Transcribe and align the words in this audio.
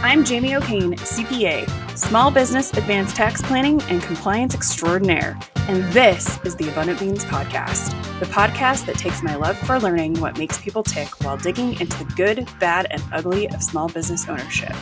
I'm 0.00 0.24
Jamie 0.24 0.54
O'Kane, 0.54 0.92
CPA, 0.94 1.68
Small 1.98 2.30
Business 2.30 2.72
Advanced 2.74 3.16
Tax 3.16 3.42
Planning 3.42 3.82
and 3.88 4.00
Compliance 4.00 4.54
Extraordinaire, 4.54 5.36
and 5.66 5.82
this 5.92 6.38
is 6.44 6.54
the 6.54 6.68
Abundant 6.68 7.00
Beans 7.00 7.24
Podcast, 7.24 7.90
the 8.20 8.26
podcast 8.26 8.86
that 8.86 8.96
takes 8.96 9.24
my 9.24 9.34
love 9.34 9.58
for 9.58 9.80
learning 9.80 10.14
what 10.20 10.38
makes 10.38 10.56
people 10.56 10.84
tick 10.84 11.08
while 11.24 11.36
digging 11.36 11.80
into 11.80 12.04
the 12.04 12.12
good, 12.14 12.48
bad, 12.60 12.86
and 12.92 13.02
ugly 13.10 13.48
of 13.48 13.60
small 13.60 13.88
business 13.88 14.28
ownership. 14.28 14.72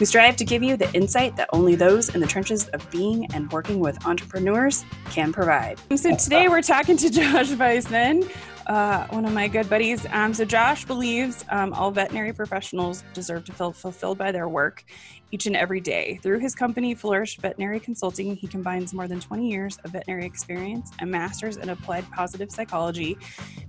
We 0.00 0.04
strive 0.04 0.34
to 0.38 0.44
give 0.44 0.64
you 0.64 0.76
the 0.76 0.92
insight 0.94 1.36
that 1.36 1.48
only 1.52 1.76
those 1.76 2.12
in 2.12 2.20
the 2.20 2.26
trenches 2.26 2.66
of 2.70 2.90
being 2.90 3.32
and 3.32 3.50
working 3.52 3.78
with 3.78 4.04
entrepreneurs 4.04 4.84
can 5.10 5.32
provide. 5.32 5.78
So 5.94 6.16
today 6.16 6.48
we're 6.48 6.60
talking 6.60 6.96
to 6.96 7.08
Josh 7.16 7.50
Vaisman 7.50 8.28
uh, 8.66 9.06
one 9.08 9.24
of 9.24 9.32
my 9.32 9.48
good 9.48 9.68
buddies. 9.70 10.06
Um, 10.10 10.34
so 10.34 10.44
Josh 10.44 10.84
believes 10.84 11.44
um, 11.50 11.72
all 11.72 11.90
veterinary 11.90 12.32
professionals 12.32 13.04
deserve 13.14 13.44
to 13.44 13.52
feel 13.52 13.72
fulfilled 13.72 14.18
by 14.18 14.32
their 14.32 14.48
work 14.48 14.84
each 15.30 15.46
and 15.46 15.56
every 15.56 15.80
day. 15.80 16.18
Through 16.22 16.38
his 16.38 16.54
company, 16.54 16.94
Flourish 16.94 17.36
Veterinary 17.38 17.80
Consulting, 17.80 18.36
he 18.36 18.46
combines 18.46 18.92
more 18.94 19.08
than 19.08 19.20
20 19.20 19.48
years 19.48 19.78
of 19.84 19.90
veterinary 19.92 20.24
experience, 20.24 20.90
a 21.00 21.06
master's 21.06 21.56
in 21.56 21.68
applied 21.68 22.10
positive 22.10 22.50
psychology, 22.50 23.16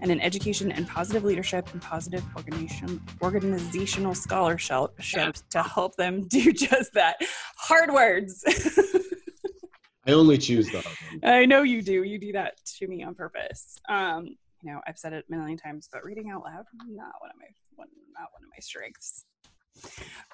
and 0.02 0.12
an 0.12 0.22
education 0.22 0.72
in 0.72 0.86
positive 0.86 1.24
leadership 1.24 1.68
and 1.74 1.82
positive 1.82 2.24
organization, 2.36 3.02
organizational 3.22 4.16
scholarship 4.16 4.96
to 5.50 5.64
help 5.64 5.96
them 5.96 6.22
do 6.28 6.52
just 6.52 6.94
that. 6.94 7.18
Hard 7.58 7.92
words. 7.92 8.44
I 10.08 10.14
only 10.14 10.38
choose 10.38 10.72
the 10.72 10.88
I 11.22 11.46
know 11.46 11.64
you 11.64 11.82
do. 11.82 12.04
You 12.04 12.18
do 12.18 12.32
that 12.32 12.54
to 12.78 12.88
me 12.88 13.04
on 13.04 13.14
purpose. 13.14 13.78
Um, 13.90 14.26
you 14.26 14.36
know, 14.68 14.82
I've 14.88 14.98
said 14.98 15.14
it 15.14 15.26
a 15.28 15.36
million 15.36 15.58
times, 15.58 15.90
but 15.92 16.06
reading 16.06 16.30
out 16.30 16.44
loud, 16.44 16.66
not 16.88 17.14
one 17.20 17.32
of 17.32 17.38
my 17.38 17.48
one, 17.76 17.88
not 18.14 18.30
one 18.34 18.44
of 18.44 18.50
my 18.50 18.60
strengths. 18.60 19.26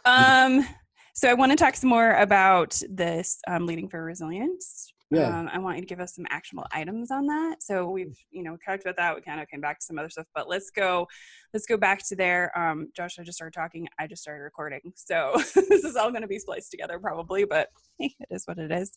Um, 0.05 0.67
so 1.13 1.29
I 1.29 1.33
want 1.33 1.51
to 1.51 1.55
talk 1.55 1.75
some 1.75 1.89
more 1.89 2.11
about 2.13 2.79
this 2.89 3.39
um, 3.47 3.65
leading 3.65 3.87
for 3.87 4.03
resilience. 4.03 4.91
Yeah. 5.11 5.39
Um, 5.39 5.49
I 5.53 5.59
want 5.59 5.77
you 5.77 5.81
to 5.83 5.87
give 5.87 5.99
us 5.99 6.15
some 6.15 6.25
actionable 6.31 6.65
items 6.71 7.11
on 7.11 7.27
that. 7.27 7.61
So 7.61 7.87
we've, 7.87 8.17
you 8.31 8.41
know, 8.41 8.57
talked 8.65 8.81
about 8.81 8.97
that. 8.97 9.15
We 9.15 9.21
kind 9.21 9.39
of 9.39 9.47
came 9.47 9.61
back 9.61 9.79
to 9.79 9.85
some 9.85 9.99
other 9.99 10.09
stuff, 10.09 10.25
but 10.33 10.49
let's 10.49 10.71
go, 10.71 11.07
let's 11.53 11.67
go 11.67 11.77
back 11.77 12.05
to 12.07 12.15
there. 12.15 12.57
Um, 12.57 12.89
Josh, 12.95 13.19
I 13.19 13.23
just 13.23 13.35
started 13.35 13.53
talking. 13.53 13.87
I 13.99 14.07
just 14.07 14.23
started 14.23 14.41
recording. 14.41 14.81
So 14.95 15.33
this 15.69 15.83
is 15.83 15.95
all 15.95 16.09
going 16.09 16.23
to 16.23 16.27
be 16.27 16.39
spliced 16.39 16.71
together 16.71 16.97
probably, 16.97 17.45
but 17.45 17.69
hey, 17.99 18.15
it 18.19 18.27
is 18.31 18.45
what 18.45 18.57
it 18.57 18.71
is. 18.71 18.91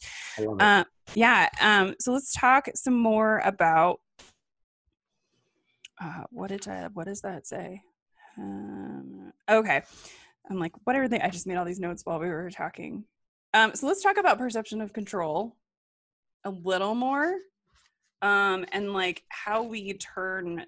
Uh, 0.58 0.84
yeah. 1.14 1.50
Um, 1.60 1.94
so 2.00 2.12
let's 2.12 2.32
talk 2.32 2.68
some 2.74 2.94
more 2.94 3.42
about 3.44 4.00
uh, 6.00 6.24
what 6.30 6.48
did 6.48 6.66
I, 6.68 6.88
what 6.92 7.06
does 7.06 7.22
that 7.22 7.46
say? 7.46 7.82
Um, 8.38 9.32
okay. 9.48 9.82
I'm 10.50 10.58
like, 10.58 10.72
what 10.84 10.96
are 10.96 11.08
they? 11.08 11.20
I 11.20 11.30
just 11.30 11.46
made 11.46 11.56
all 11.56 11.64
these 11.64 11.80
notes 11.80 12.04
while 12.04 12.18
we 12.18 12.28
were 12.28 12.50
talking. 12.50 13.04
Um, 13.54 13.74
so 13.74 13.86
let's 13.86 14.02
talk 14.02 14.18
about 14.18 14.38
perception 14.38 14.80
of 14.80 14.92
control 14.92 15.56
a 16.44 16.50
little 16.50 16.94
more. 16.94 17.34
Um, 18.22 18.64
and 18.72 18.92
like 18.92 19.22
how 19.28 19.62
we 19.62 19.94
turn 19.94 20.64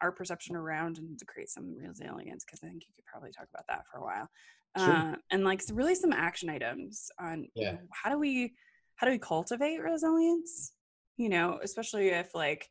our 0.00 0.12
perception 0.12 0.56
around 0.56 0.98
and 0.98 1.18
to 1.18 1.24
create 1.24 1.50
some 1.50 1.76
resilience, 1.76 2.44
because 2.44 2.60
I 2.62 2.68
think 2.68 2.84
you 2.86 2.94
could 2.94 3.04
probably 3.06 3.32
talk 3.32 3.48
about 3.52 3.66
that 3.68 3.84
for 3.90 3.98
a 3.98 4.02
while. 4.02 4.28
Sure. 4.76 4.94
Uh, 4.94 5.16
and 5.30 5.44
like 5.44 5.62
so 5.62 5.74
really 5.74 5.94
some 5.94 6.12
action 6.12 6.48
items 6.48 7.10
on 7.18 7.48
yeah. 7.54 7.76
how 7.90 8.10
do 8.10 8.18
we 8.18 8.54
how 8.96 9.06
do 9.06 9.12
we 9.12 9.18
cultivate 9.18 9.78
resilience? 9.78 10.72
You 11.16 11.28
know, 11.28 11.58
especially 11.62 12.08
if 12.08 12.34
like 12.34 12.68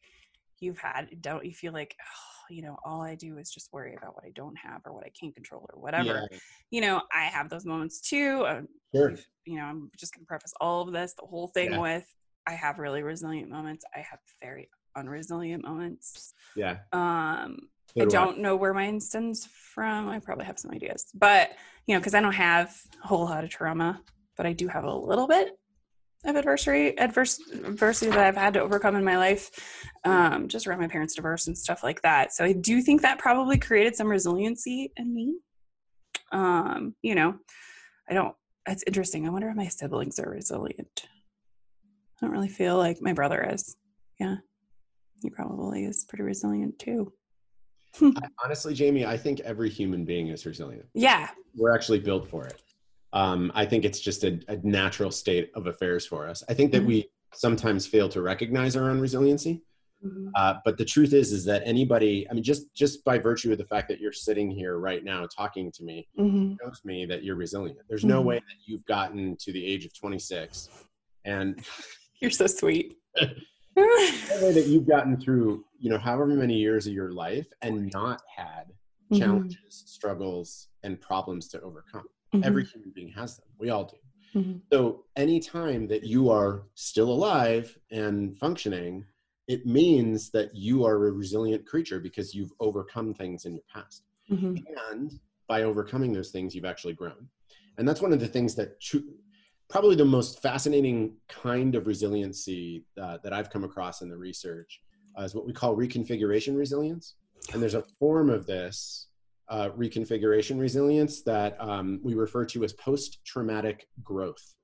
you've 0.60 0.80
had 0.80 1.08
don't 1.22 1.46
you 1.46 1.54
feel 1.54 1.74
like 1.74 1.96
oh, 2.02 2.54
you 2.54 2.62
know 2.62 2.78
all 2.86 3.02
i 3.02 3.16
do 3.16 3.38
is 3.38 3.50
just 3.50 3.70
worry 3.72 3.96
about 3.96 4.16
what 4.16 4.26
i 4.26 4.32
don't 4.36 4.58
have 4.58 4.82
or 4.86 4.94
what 4.94 5.06
i 5.06 5.12
can't 5.20 5.36
control 5.36 5.68
or 5.74 5.82
whatever 5.82 6.28
yeah. 6.32 6.38
you 6.72 6.82
know 6.82 7.02
i 7.14 7.24
have 7.24 7.50
those 7.50 7.66
moments 7.66 8.02
too 8.02 8.46
um, 8.48 8.68
sure. 8.96 9.16
you 9.46 9.58
know 9.58 9.64
i'm 9.64 9.90
just 9.98 10.14
going 10.14 10.24
to 10.24 10.28
preface 10.28 10.54
all 10.62 10.82
of 10.82 10.94
this 10.94 11.14
the 11.20 11.26
whole 11.26 11.48
thing 11.48 11.74
yeah. 11.74 11.80
with 11.80 12.06
i 12.48 12.52
have 12.52 12.80
really 12.80 13.04
resilient 13.04 13.50
moments 13.50 13.86
i 13.96 14.00
have 14.00 14.20
very 14.42 14.70
unresilient 14.98 15.64
moments 15.64 16.34
yeah 16.56 16.78
um 16.94 17.58
so 17.98 18.04
I 18.04 18.06
don't 18.06 18.38
I. 18.38 18.42
know 18.42 18.56
where 18.56 18.74
mine 18.74 19.00
stems 19.00 19.48
from. 19.74 20.10
I 20.10 20.20
probably 20.20 20.46
have 20.46 20.60
some 20.60 20.72
ideas, 20.72 21.06
but 21.16 21.52
you 21.88 21.96
know, 21.96 22.00
because 22.00 22.14
I 22.14 22.22
don't 22.22 22.34
have 22.34 22.76
a 23.04 23.08
whole 23.08 23.26
lot 23.26 23.44
of 23.44 23.50
trauma, 23.50 24.02
but 24.36 24.46
I 24.46 24.54
do 24.54 24.68
have 24.68 24.84
a 24.84 24.94
little 24.94 25.28
bit 25.28 25.57
of 26.28 26.36
adversity 26.36 26.98
adverse 26.98 27.40
adversity 27.52 28.12
that 28.12 28.20
I've 28.20 28.36
had 28.36 28.54
to 28.54 28.62
overcome 28.62 28.96
in 28.96 29.04
my 29.04 29.18
life, 29.18 29.50
um, 30.04 30.48
just 30.48 30.68
around 30.68 30.80
my 30.80 30.88
parents' 30.88 31.16
divorce 31.16 31.48
and 31.48 31.58
stuff 31.58 31.84
like 31.84 32.02
that. 32.02 32.34
So 32.34 32.44
I 32.44 32.54
do 32.54 32.82
think 32.82 33.02
that 33.02 33.20
probably 33.20 33.58
created 33.58 33.96
some 33.96 34.08
resiliency 34.08 34.92
in 34.98 35.14
me. 35.14 35.38
Um, 36.32 36.96
you 37.02 37.16
know, 37.16 37.36
I 38.10 38.14
don't. 38.14 38.36
It's 38.68 38.84
interesting. 38.86 39.26
I 39.26 39.32
wonder 39.32 39.50
if 39.50 39.56
my 39.56 39.68
siblings 39.68 40.20
are 40.20 40.30
resilient. 40.30 41.08
I 42.22 42.26
don't 42.26 42.32
really 42.32 42.50
feel 42.50 42.78
like 42.78 42.98
my 43.02 43.14
brother 43.14 43.42
is. 43.54 43.76
Yeah, 44.20 44.38
he 45.22 45.30
probably 45.30 45.86
is 45.86 46.06
pretty 46.08 46.24
resilient 46.24 46.78
too. 46.80 47.14
honestly, 48.44 48.74
Jamie, 48.74 49.06
I 49.06 49.18
think 49.18 49.40
every 49.42 49.70
human 49.70 50.04
being 50.06 50.28
is 50.28 50.46
resilient. 50.46 50.86
Yeah, 50.94 51.30
we're 51.56 51.74
actually 51.74 52.00
built 52.00 52.30
for 52.30 52.46
it. 52.46 52.62
Um, 53.14 53.52
I 53.56 53.66
think 53.66 53.86
it's 53.86 54.00
just 54.00 54.24
a, 54.24 54.40
a, 54.48 54.58
natural 54.64 55.12
state 55.12 55.50
of 55.56 55.68
affairs 55.68 56.06
for 56.06 56.28
us. 56.28 56.44
I 56.50 56.54
think 56.54 56.72
that 56.74 56.80
mm-hmm. 56.80 56.88
we 56.88 57.10
sometimes 57.34 57.88
fail 57.88 58.10
to 58.10 58.22
recognize 58.22 58.76
our 58.76 58.90
own 58.90 59.00
resiliency. 59.00 59.64
Mm-hmm. 60.06 60.30
Uh, 60.36 60.56
but 60.64 60.78
the 60.78 60.86
truth 60.86 61.14
is, 61.14 61.32
is 61.32 61.44
that 61.46 61.64
anybody, 61.66 62.28
I 62.30 62.34
mean, 62.34 62.44
just 62.44 62.74
just 62.76 63.04
by 63.04 63.18
virtue 63.18 63.52
of 63.52 63.58
the 63.58 63.66
fact 63.66 63.88
that 63.88 64.00
you're 64.00 64.14
sitting 64.14 64.52
here 64.52 64.78
right 64.78 65.04
now 65.04 65.26
talking 65.26 65.72
to 65.72 65.84
me, 65.84 66.08
mm-hmm. 66.20 66.54
shows 66.62 66.82
me 66.84 67.06
that 67.06 67.24
you're 67.24 67.36
resilient. 67.36 67.80
There's 67.90 68.06
no 68.06 68.20
mm-hmm. 68.20 68.28
way 68.28 68.36
that 68.36 68.58
you've 68.66 68.86
gotten 68.86 69.36
to 69.38 69.52
the 69.52 69.66
age 69.66 69.86
of 69.86 69.98
26, 69.98 70.70
and 71.26 71.66
you're 72.22 72.32
so 72.32 72.46
sweet. 72.46 72.98
no 73.78 73.84
way 74.42 74.52
that 74.52 74.66
you've 74.68 74.88
gotten 74.88 75.20
through, 75.20 75.64
you 75.80 75.90
know, 75.90 75.98
however 75.98 76.28
many 76.28 76.56
years 76.56 76.86
of 76.86 76.94
your 76.94 77.12
life 77.12 77.48
and 77.62 77.92
not 77.92 78.22
had 78.36 78.66
mm-hmm. 79.12 79.20
challenges, 79.20 79.84
struggles, 79.86 80.68
and 80.84 81.00
problems 81.02 81.48
to 81.50 81.62
overcome. 81.62 82.06
Mm-hmm. 82.34 82.44
Every 82.44 82.66
human 82.66 82.92
being 82.92 83.10
has 83.10 83.38
them. 83.38 83.48
We 83.58 83.70
all 83.70 83.86
do. 83.86 84.40
Mm-hmm. 84.40 84.58
So 84.72 85.06
anytime 85.16 85.88
that 85.88 86.04
you 86.04 86.30
are 86.30 86.64
still 86.76 87.10
alive 87.10 87.78
and 87.92 88.38
functioning, 88.38 89.06
it 89.48 89.66
means 89.66 90.30
that 90.32 90.54
you 90.54 90.86
are 90.86 91.08
a 91.08 91.12
resilient 91.12 91.66
creature 91.66 92.00
because 92.00 92.34
you've 92.36 92.52
overcome 92.60 93.14
things 93.14 93.46
in 93.46 93.54
your 93.54 93.64
past. 93.74 94.04
Mm-hmm. 94.30 94.56
And 94.92 95.20
by 95.48 95.64
overcoming 95.64 96.12
those 96.12 96.32
things, 96.32 96.54
you've 96.54 96.66
actually 96.66 96.94
grown. 96.94 97.30
And 97.78 97.88
that's 97.88 98.02
one 98.02 98.12
of 98.12 98.20
the 98.20 98.28
things 98.28 98.56
that 98.56 98.82
probably 99.70 99.96
the 99.96 100.06
most 100.06 100.42
fascinating 100.42 101.16
kind 101.30 101.76
of 101.76 101.88
resiliency 101.88 102.86
uh, 103.02 103.18
that 103.24 103.34
I've 103.34 103.50
come 103.50 103.64
across 103.64 104.02
in 104.02 104.10
the 104.10 104.18
research 104.18 104.82
uh, 105.18 105.24
is 105.24 105.36
what 105.36 105.46
we 105.46 105.54
call 105.54 105.76
reconfiguration 105.76 106.58
resilience. 106.58 107.16
And 107.54 107.62
there's 107.62 107.76
a 107.76 107.84
form 108.00 108.30
of 108.30 108.46
this 108.46 109.07
uh, 109.50 109.70
reconfiguration 109.70 110.60
resilience 110.60 111.22
that 111.22 111.56
um, 111.60 112.00
we 112.04 112.14
refer 112.14 112.46
to 112.46 112.64
as 112.64 112.74
post 112.74 113.20
traumatic 113.26 113.88
growth. 114.04 114.56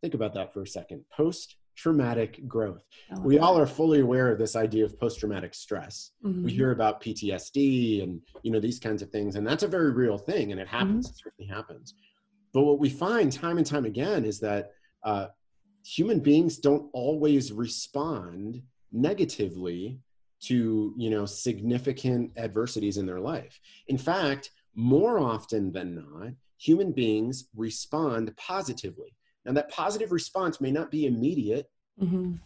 Think 0.00 0.14
about 0.14 0.34
that 0.34 0.52
for 0.52 0.62
a 0.62 0.66
second. 0.66 1.04
Post 1.12 1.56
traumatic 1.76 2.46
growth. 2.46 2.84
we 3.20 3.38
all 3.38 3.58
are 3.58 3.66
fully 3.66 4.00
aware 4.00 4.30
of 4.30 4.38
this 4.38 4.56
idea 4.56 4.84
of 4.84 4.98
post 4.98 5.20
traumatic 5.20 5.54
stress. 5.54 6.10
Mm-hmm. 6.24 6.44
We 6.44 6.52
hear 6.52 6.72
about 6.72 7.02
PTSD 7.02 8.02
and 8.02 8.20
you 8.42 8.50
know 8.50 8.60
these 8.60 8.78
kinds 8.78 9.02
of 9.02 9.10
things, 9.10 9.36
and 9.36 9.46
that's 9.46 9.62
a 9.62 9.68
very 9.68 9.92
real 9.92 10.18
thing, 10.18 10.52
and 10.52 10.60
it 10.60 10.68
happens. 10.68 11.06
Mm-hmm. 11.06 11.14
It 11.14 11.22
certainly 11.24 11.54
happens. 11.54 11.94
But 12.52 12.64
what 12.64 12.78
we 12.78 12.90
find 12.90 13.32
time 13.32 13.58
and 13.58 13.66
time 13.66 13.86
again 13.86 14.24
is 14.24 14.38
that 14.40 14.72
uh, 15.02 15.28
human 15.84 16.20
beings 16.20 16.58
don't 16.58 16.90
always 16.92 17.52
respond 17.52 18.62
negatively 18.92 20.00
to 20.42 20.94
you 20.96 21.10
know 21.10 21.24
significant 21.24 22.32
adversities 22.36 22.96
in 22.96 23.06
their 23.06 23.20
life. 23.20 23.60
In 23.88 23.98
fact 23.98 24.50
more 24.74 25.18
often 25.18 25.70
than 25.72 25.94
not 25.94 26.32
human 26.58 26.92
beings 26.92 27.48
respond 27.54 28.34
positively. 28.36 29.14
Now 29.44 29.52
that 29.52 29.70
positive 29.70 30.12
response 30.12 30.60
may 30.60 30.70
not 30.70 30.90
be 30.90 31.06
immediate. 31.06 31.68
Mm-hmm. 32.00 32.36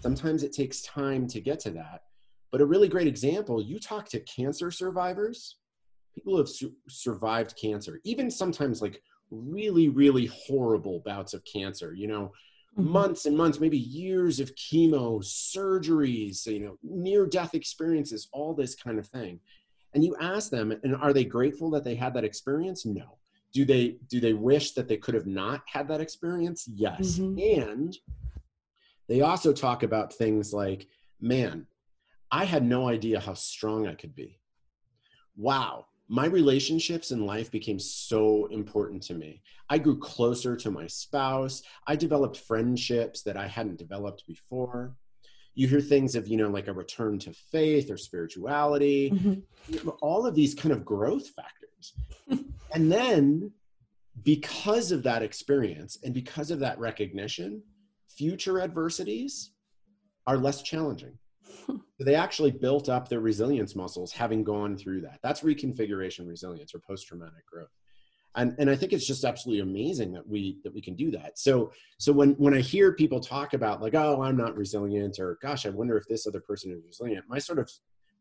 sometimes 0.00 0.42
it 0.42 0.52
takes 0.54 0.80
time 0.80 1.26
to 1.28 1.38
get 1.38 1.60
to 1.60 1.70
that. 1.72 2.04
But 2.50 2.62
a 2.62 2.66
really 2.66 2.88
great 2.88 3.06
example 3.06 3.62
you 3.62 3.78
talk 3.78 4.08
to 4.10 4.20
cancer 4.20 4.70
survivors 4.70 5.58
people 6.14 6.32
who 6.32 6.38
have 6.38 6.48
su- 6.48 6.76
survived 6.88 7.54
cancer 7.60 8.00
even 8.04 8.30
sometimes 8.30 8.80
like 8.80 9.02
really 9.30 9.88
really 9.88 10.26
horrible 10.26 11.02
bouts 11.04 11.34
of 11.34 11.42
cancer 11.44 11.92
you 11.94 12.06
know 12.06 12.32
mm-hmm. 12.78 12.88
months 12.90 13.26
and 13.26 13.36
months, 13.36 13.60
maybe 13.60 13.78
years 13.78 14.40
of 14.40 14.54
chemo, 14.54 15.22
surgeries, 15.22 16.46
you 16.46 16.60
know, 16.60 16.78
near 16.82 17.26
death 17.26 17.54
experiences, 17.54 18.28
all 18.32 18.54
this 18.54 18.74
kind 18.74 18.98
of 18.98 19.06
thing. 19.06 19.40
And 19.94 20.04
you 20.04 20.16
ask 20.20 20.50
them, 20.50 20.72
and 20.82 20.96
are 20.96 21.12
they 21.12 21.24
grateful 21.24 21.70
that 21.70 21.84
they 21.84 21.94
had 21.94 22.14
that 22.14 22.24
experience? 22.24 22.84
No. 22.84 23.18
Do 23.52 23.64
they 23.64 23.96
do 24.08 24.18
they 24.18 24.32
wish 24.32 24.72
that 24.72 24.88
they 24.88 24.96
could 24.96 25.14
have 25.14 25.26
not 25.26 25.62
had 25.66 25.86
that 25.88 26.00
experience? 26.00 26.68
Yes. 26.74 27.18
Mm-hmm. 27.18 27.62
And 27.62 27.96
they 29.08 29.20
also 29.20 29.52
talk 29.52 29.84
about 29.84 30.12
things 30.12 30.52
like, 30.52 30.88
man, 31.20 31.66
I 32.30 32.44
had 32.44 32.64
no 32.64 32.88
idea 32.88 33.20
how 33.20 33.34
strong 33.34 33.86
I 33.86 33.94
could 33.94 34.14
be. 34.14 34.40
Wow, 35.36 35.86
my 36.14 36.26
relationships 36.26 37.10
in 37.10 37.26
life 37.26 37.50
became 37.50 37.80
so 37.80 38.46
important 38.46 39.02
to 39.02 39.14
me. 39.14 39.42
I 39.68 39.78
grew 39.78 39.98
closer 39.98 40.54
to 40.54 40.70
my 40.70 40.86
spouse. 40.86 41.64
I 41.88 41.96
developed 41.96 42.36
friendships 42.36 43.22
that 43.22 43.36
I 43.36 43.48
hadn't 43.48 43.78
developed 43.78 44.24
before. 44.24 44.94
You 45.56 45.66
hear 45.66 45.80
things 45.80 46.14
of, 46.14 46.28
you 46.28 46.36
know, 46.36 46.50
like 46.50 46.68
a 46.68 46.72
return 46.72 47.18
to 47.20 47.32
faith 47.32 47.90
or 47.90 47.96
spirituality, 47.96 49.10
mm-hmm. 49.10 49.88
all 50.02 50.24
of 50.24 50.36
these 50.36 50.54
kind 50.54 50.72
of 50.72 50.84
growth 50.84 51.30
factors. 51.30 51.94
and 52.72 52.92
then 52.92 53.50
because 54.22 54.92
of 54.92 55.02
that 55.02 55.24
experience 55.24 55.98
and 56.04 56.14
because 56.14 56.52
of 56.52 56.60
that 56.60 56.78
recognition, 56.78 57.60
future 58.08 58.60
adversities 58.60 59.50
are 60.28 60.36
less 60.36 60.62
challenging. 60.62 61.18
They 62.00 62.14
actually 62.14 62.50
built 62.50 62.88
up 62.88 63.08
their 63.08 63.20
resilience 63.20 63.74
muscles 63.74 64.12
having 64.12 64.44
gone 64.44 64.76
through 64.76 65.00
that. 65.02 65.20
That's 65.22 65.40
reconfiguration 65.40 66.28
resilience 66.28 66.74
or 66.74 66.80
post-traumatic 66.80 67.46
growth. 67.46 67.70
And, 68.36 68.54
and 68.58 68.68
I 68.68 68.74
think 68.74 68.92
it's 68.92 69.06
just 69.06 69.24
absolutely 69.24 69.62
amazing 69.62 70.12
that 70.12 70.26
we 70.26 70.58
that 70.64 70.74
we 70.74 70.80
can 70.80 70.96
do 70.96 71.12
that. 71.12 71.38
So 71.38 71.70
so 71.98 72.12
when 72.12 72.30
when 72.32 72.52
I 72.52 72.60
hear 72.60 72.92
people 72.92 73.20
talk 73.20 73.54
about 73.54 73.80
like 73.80 73.94
oh 73.94 74.22
I'm 74.22 74.36
not 74.36 74.56
resilient 74.56 75.20
or 75.20 75.38
gosh 75.40 75.66
I 75.66 75.70
wonder 75.70 75.96
if 75.96 76.08
this 76.08 76.26
other 76.26 76.40
person 76.40 76.72
is 76.72 76.80
resilient, 76.84 77.26
my 77.28 77.38
sort 77.38 77.60
of 77.60 77.70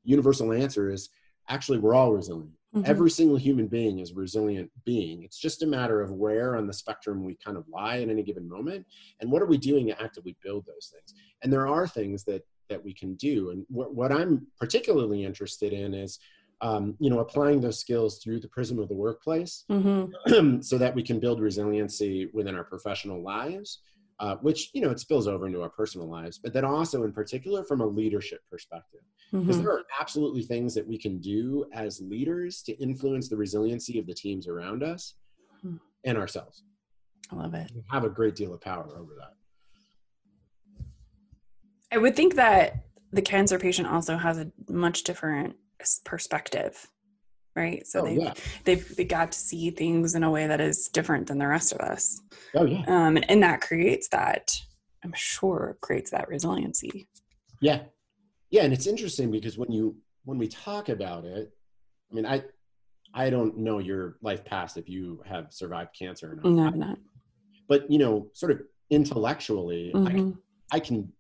universal 0.04 0.54
answer 0.54 0.92
is 0.92 1.10
actually 1.50 1.80
we're 1.80 1.96
all 1.96 2.14
resilient. 2.14 2.54
Mm-hmm. 2.76 2.90
Every 2.90 3.10
single 3.10 3.38
human 3.38 3.68
being 3.68 4.00
is 4.00 4.12
a 4.12 4.16
resilient 4.16 4.70
being. 4.84 5.24
It's 5.24 5.40
just 5.40 5.62
a 5.62 5.68
matter 5.68 6.02
of 6.02 6.12
where 6.12 6.58
on 6.58 6.68
the 6.68 6.74
spectrum 6.74 7.24
we 7.24 7.36
kind 7.44 7.58
of 7.58 7.68
lie 7.68 8.00
at 8.00 8.10
any 8.10 8.24
given 8.24 8.48
moment, 8.48 8.86
and 9.20 9.32
what 9.32 9.42
are 9.42 9.48
we 9.48 9.58
doing 9.58 9.88
to 9.88 10.02
actively 10.02 10.36
build 10.44 10.66
those 10.66 10.92
things. 10.92 11.14
And 11.44 11.54
there 11.54 11.68
are 11.68 11.88
things 11.88 12.24
that 12.26 12.44
that 12.70 12.84
we 12.84 12.94
can 12.94 13.16
do. 13.16 13.52
And 13.52 13.66
what, 13.70 13.94
what 13.94 14.12
I'm 14.12 14.48
particularly 14.60 15.26
interested 15.26 15.74
in 15.74 15.94
is, 15.94 16.20
um, 16.62 16.96
you 17.00 17.10
know, 17.10 17.20
applying 17.20 17.60
those 17.60 17.80
skills 17.80 18.20
through 18.20 18.40
the 18.40 18.48
prism 18.48 18.80
of 18.80 18.88
the 18.88 18.96
workplace, 18.96 19.66
mm-hmm. 19.70 20.62
so 20.62 20.78
that 20.78 20.96
we 20.96 21.04
can 21.04 21.20
build 21.20 21.42
resiliency 21.42 22.30
within 22.34 22.56
our 22.56 22.64
professional 22.64 23.22
lives 23.22 23.80
uh, 24.20 24.36
which 24.38 24.70
you 24.74 24.82
know 24.82 24.90
it 24.90 25.00
spills 25.00 25.28
over 25.28 25.48
into 25.48 25.62
our 25.62 25.70
personal 25.70 26.08
lives 26.08 26.38
but 26.38 26.54
then 26.54 26.64
also 26.64 27.04
in 27.04 27.12
particular 27.12 27.64
from 27.64 27.82
a 27.82 27.86
leadership 27.86 28.40
perspective 28.50 29.02
because 29.32 29.56
mm-hmm. 29.56 29.66
there 29.66 29.74
are 29.74 29.84
absolutely 30.00 30.44
things 30.44 30.74
that 30.74 30.88
we 30.88 30.98
can 30.98 31.20
do 31.20 31.66
as 31.74 32.00
leaders 32.00 32.62
to 32.62 32.74
influence 32.82 33.28
the 33.28 33.36
resiliency 33.36 34.00
of 34.00 34.06
the 34.06 34.14
teams 34.14 34.48
around 34.48 34.84
us 34.84 35.16
mm-hmm. 35.66 35.78
and 36.06 36.18
ourselves 36.18 36.64
i 37.32 37.36
love 37.36 37.54
it 37.54 37.72
we 37.76 37.84
have 37.92 38.04
a 38.04 38.10
great 38.10 38.36
deal 38.36 38.54
of 38.54 38.62
power 38.62 38.88
over 38.98 39.14
that 39.20 39.34
i 41.94 41.98
would 41.98 42.16
think 42.16 42.36
that 42.36 42.86
the 43.12 43.22
cancer 43.22 43.60
patient 43.60 43.88
also 43.88 44.18
has 44.18 44.38
a 44.38 44.52
much 44.70 45.04
different 45.04 45.56
perspective 46.04 46.88
right? 47.56 47.86
So 47.86 48.02
oh, 48.02 48.06
they've, 48.06 48.18
yeah. 48.20 48.34
they've 48.64 48.96
they 48.96 49.04
got 49.04 49.32
to 49.32 49.38
see 49.38 49.70
things 49.70 50.16
in 50.16 50.24
a 50.24 50.32
way 50.32 50.48
that 50.48 50.62
is 50.62 50.88
different 50.88 51.28
than 51.28 51.38
the 51.38 51.48
rest 51.48 51.72
of 51.72 51.80
us. 51.80 52.22
Oh 52.56 52.66
yeah. 52.66 52.84
Um, 52.88 53.18
and, 53.18 53.30
and 53.30 53.44
that 53.44 53.62
creates 53.62 54.08
that. 54.10 54.52
I'm 55.04 55.14
sure 55.16 55.78
creates 55.82 56.12
that 56.12 56.28
resiliency. 56.30 57.08
Yeah, 57.60 57.82
yeah, 58.50 58.64
and 58.64 58.74
it's 58.74 58.88
interesting 58.88 59.32
because 59.32 59.58
when 59.58 59.72
you 59.72 59.96
when 60.26 60.38
we 60.38 60.48
talk 60.48 60.90
about 60.90 61.26
it, 61.26 61.52
I 62.12 62.16
mean, 62.16 62.26
I 62.26 62.44
I 63.14 63.30
don't 63.30 63.58
know 63.58 63.80
your 63.80 64.18
life 64.22 64.44
past 64.46 64.78
if 64.78 64.90
you 64.90 65.22
have 65.26 65.48
survived 65.52 65.96
cancer 65.98 66.32
or 66.32 66.36
not. 66.36 66.76
No, 66.76 66.88
not. 66.88 66.98
But 67.68 67.90
you 67.92 68.00
know, 68.00 68.28
sort 68.34 68.52
of 68.52 68.62
intellectually, 68.90 69.92
mm-hmm. 69.94 70.32
I 70.72 70.78
I 70.78 70.80
can 70.80 71.12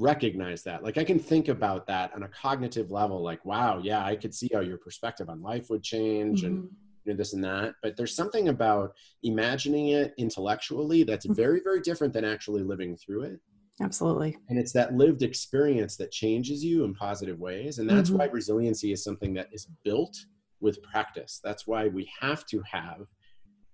recognize 0.00 0.62
that 0.62 0.82
like 0.82 0.96
i 0.96 1.04
can 1.04 1.18
think 1.18 1.48
about 1.48 1.86
that 1.86 2.12
on 2.14 2.22
a 2.22 2.28
cognitive 2.28 2.90
level 2.90 3.22
like 3.22 3.44
wow 3.44 3.78
yeah 3.82 4.04
i 4.04 4.16
could 4.16 4.34
see 4.34 4.48
how 4.52 4.60
your 4.60 4.78
perspective 4.78 5.28
on 5.28 5.42
life 5.42 5.68
would 5.68 5.82
change 5.82 6.42
mm-hmm. 6.42 6.54
and 6.54 6.68
you 7.04 7.12
know 7.12 7.16
this 7.16 7.34
and 7.34 7.44
that 7.44 7.74
but 7.82 7.96
there's 7.96 8.16
something 8.16 8.48
about 8.48 8.94
imagining 9.24 9.88
it 9.88 10.14
intellectually 10.16 11.02
that's 11.02 11.26
mm-hmm. 11.26 11.34
very 11.34 11.60
very 11.62 11.80
different 11.80 12.14
than 12.14 12.24
actually 12.24 12.62
living 12.62 12.96
through 12.96 13.22
it 13.22 13.38
absolutely 13.82 14.36
and 14.48 14.58
it's 14.58 14.72
that 14.72 14.94
lived 14.94 15.22
experience 15.22 15.96
that 15.96 16.10
changes 16.10 16.64
you 16.64 16.84
in 16.84 16.94
positive 16.94 17.38
ways 17.38 17.78
and 17.78 17.88
that's 17.88 18.08
mm-hmm. 18.08 18.20
why 18.20 18.24
resiliency 18.26 18.92
is 18.92 19.04
something 19.04 19.34
that 19.34 19.48
is 19.52 19.68
built 19.84 20.16
with 20.60 20.82
practice 20.82 21.40
that's 21.44 21.66
why 21.66 21.88
we 21.88 22.10
have 22.20 22.46
to 22.46 22.62
have 22.70 23.02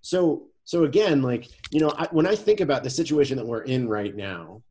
so 0.01 0.47
so 0.65 0.85
again 0.85 1.23
like 1.23 1.49
you 1.71 1.81
know 1.81 1.93
I, 1.97 2.09
when 2.11 2.27
i 2.27 2.35
think 2.35 2.61
about 2.61 2.83
the 2.83 2.91
situation 2.91 3.37
that 3.37 3.47
we're 3.47 3.63
in 3.63 3.89
right 3.89 4.15
now 4.15 4.63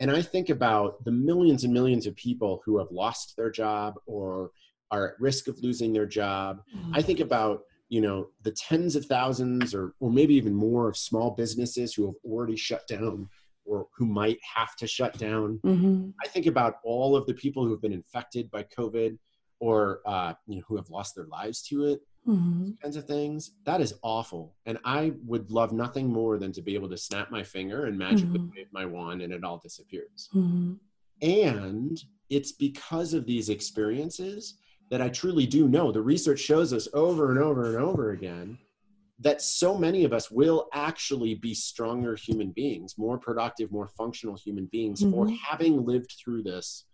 and 0.00 0.10
I 0.10 0.22
think 0.22 0.50
about 0.50 1.04
the 1.04 1.12
millions 1.12 1.64
and 1.64 1.72
millions 1.72 2.06
of 2.06 2.14
people 2.16 2.62
who 2.64 2.78
have 2.78 2.90
lost 2.90 3.34
their 3.36 3.50
job 3.50 3.94
or 4.06 4.50
are 4.90 5.08
at 5.08 5.20
risk 5.20 5.48
of 5.48 5.58
losing 5.62 5.92
their 5.92 6.06
job. 6.06 6.62
Mm-hmm. 6.74 6.94
I 6.94 7.02
think 7.02 7.20
about 7.20 7.62
you 7.88 8.00
know 8.00 8.28
the 8.42 8.50
tens 8.50 8.96
of 8.96 9.06
thousands 9.06 9.74
or 9.74 9.94
or 10.00 10.10
maybe 10.10 10.34
even 10.34 10.54
more 10.54 10.88
of 10.88 10.96
small 10.96 11.30
businesses 11.30 11.94
who 11.94 12.06
have 12.06 12.16
already 12.24 12.56
shut 12.56 12.86
down 12.86 13.28
or 13.64 13.88
who 13.96 14.06
might 14.06 14.38
have 14.54 14.76
to 14.76 14.86
shut 14.86 15.18
down. 15.18 15.60
Mm-hmm. 15.64 16.10
I 16.22 16.28
think 16.28 16.46
about 16.46 16.76
all 16.84 17.16
of 17.16 17.26
the 17.26 17.34
people 17.34 17.64
who 17.64 17.70
have 17.70 17.82
been 17.82 17.92
infected 17.92 18.50
by 18.50 18.64
COVID 18.64 19.18
or 19.60 20.00
uh, 20.06 20.34
you 20.46 20.56
know 20.56 20.62
who 20.68 20.76
have 20.76 20.90
lost 20.90 21.14
their 21.14 21.26
lives 21.26 21.62
to 21.62 21.84
it 21.84 22.00
mm-hmm. 22.26 22.70
kinds 22.82 22.96
of 22.96 23.04
things 23.06 23.52
that 23.64 23.80
is 23.80 23.94
awful 24.02 24.54
and 24.66 24.78
i 24.84 25.12
would 25.24 25.50
love 25.50 25.72
nothing 25.72 26.08
more 26.08 26.38
than 26.38 26.52
to 26.52 26.62
be 26.62 26.74
able 26.74 26.88
to 26.88 26.96
snap 26.96 27.30
my 27.30 27.42
finger 27.42 27.86
and 27.86 27.96
magically 27.96 28.38
mm-hmm. 28.38 28.56
wave 28.56 28.66
my 28.72 28.84
wand 28.84 29.22
and 29.22 29.32
it 29.32 29.44
all 29.44 29.58
disappears 29.58 30.28
mm-hmm. 30.34 30.74
and 31.22 32.04
it's 32.30 32.52
because 32.52 33.14
of 33.14 33.26
these 33.26 33.48
experiences 33.48 34.58
that 34.90 35.00
i 35.00 35.08
truly 35.08 35.46
do 35.46 35.68
know 35.68 35.92
the 35.92 36.00
research 36.00 36.40
shows 36.40 36.72
us 36.72 36.88
over 36.94 37.30
and 37.30 37.38
over 37.38 37.66
and 37.66 37.84
over 37.84 38.10
again 38.10 38.58
that 39.18 39.40
so 39.40 39.78
many 39.78 40.04
of 40.04 40.12
us 40.12 40.30
will 40.30 40.68
actually 40.74 41.34
be 41.34 41.54
stronger 41.54 42.16
human 42.16 42.50
beings 42.50 42.96
more 42.98 43.18
productive 43.18 43.70
more 43.70 43.88
functional 43.88 44.36
human 44.36 44.66
beings 44.66 45.00
for 45.00 45.26
mm-hmm. 45.26 45.34
having 45.34 45.84
lived 45.84 46.14
through 46.22 46.42
this 46.42 46.84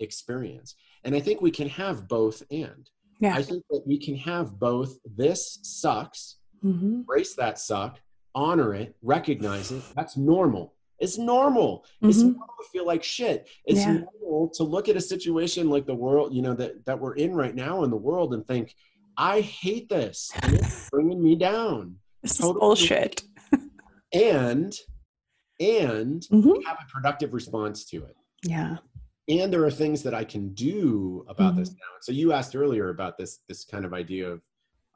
experience 0.00 0.76
and 1.04 1.14
i 1.14 1.20
think 1.20 1.40
we 1.40 1.50
can 1.50 1.68
have 1.68 2.06
both 2.08 2.42
and 2.50 2.90
yeah. 3.20 3.34
I 3.34 3.42
think 3.42 3.64
that 3.70 3.82
we 3.86 3.98
can 3.98 4.16
have 4.16 4.58
both 4.58 4.98
this 5.16 5.58
sucks, 5.62 6.36
mm-hmm. 6.64 6.86
embrace 6.86 7.34
that 7.34 7.58
suck, 7.58 8.00
honor 8.34 8.74
it, 8.74 8.96
recognize 9.02 9.70
it. 9.70 9.82
That's 9.96 10.16
normal. 10.16 10.74
It's 10.98 11.18
normal. 11.18 11.84
Mm-hmm. 11.96 12.10
It's 12.10 12.18
normal 12.18 12.46
to 12.46 12.68
feel 12.72 12.86
like 12.86 13.02
shit. 13.02 13.48
It's 13.64 13.80
yeah. 13.80 13.98
normal 14.22 14.50
to 14.54 14.64
look 14.64 14.88
at 14.88 14.96
a 14.96 15.00
situation 15.00 15.70
like 15.70 15.86
the 15.86 15.94
world, 15.94 16.34
you 16.34 16.42
know, 16.42 16.54
that, 16.54 16.84
that 16.86 16.98
we're 16.98 17.14
in 17.14 17.34
right 17.34 17.54
now 17.54 17.84
in 17.84 17.90
the 17.90 17.96
world 17.96 18.34
and 18.34 18.46
think, 18.46 18.74
I 19.16 19.40
hate 19.40 19.88
this. 19.88 20.30
And 20.42 20.54
it's 20.54 20.88
bringing 20.90 21.22
me 21.22 21.34
down. 21.34 21.96
This 22.22 22.36
totally. 22.36 22.56
is 22.56 22.60
bullshit. 22.60 23.22
and 24.12 24.74
and 25.60 26.22
mm-hmm. 26.22 26.62
have 26.66 26.78
a 26.80 26.86
productive 26.88 27.32
response 27.32 27.84
to 27.86 28.04
it. 28.04 28.16
Yeah 28.44 28.76
and 29.28 29.52
there 29.52 29.64
are 29.64 29.70
things 29.70 30.02
that 30.02 30.14
I 30.14 30.24
can 30.24 30.54
do 30.54 31.24
about 31.28 31.52
mm-hmm. 31.52 31.60
this 31.60 31.70
now. 31.70 31.96
So 32.00 32.12
you 32.12 32.32
asked 32.32 32.56
earlier 32.56 32.88
about 32.88 33.18
this 33.18 33.40
this 33.48 33.64
kind 33.64 33.84
of 33.84 33.92
idea 33.92 34.28
of 34.28 34.42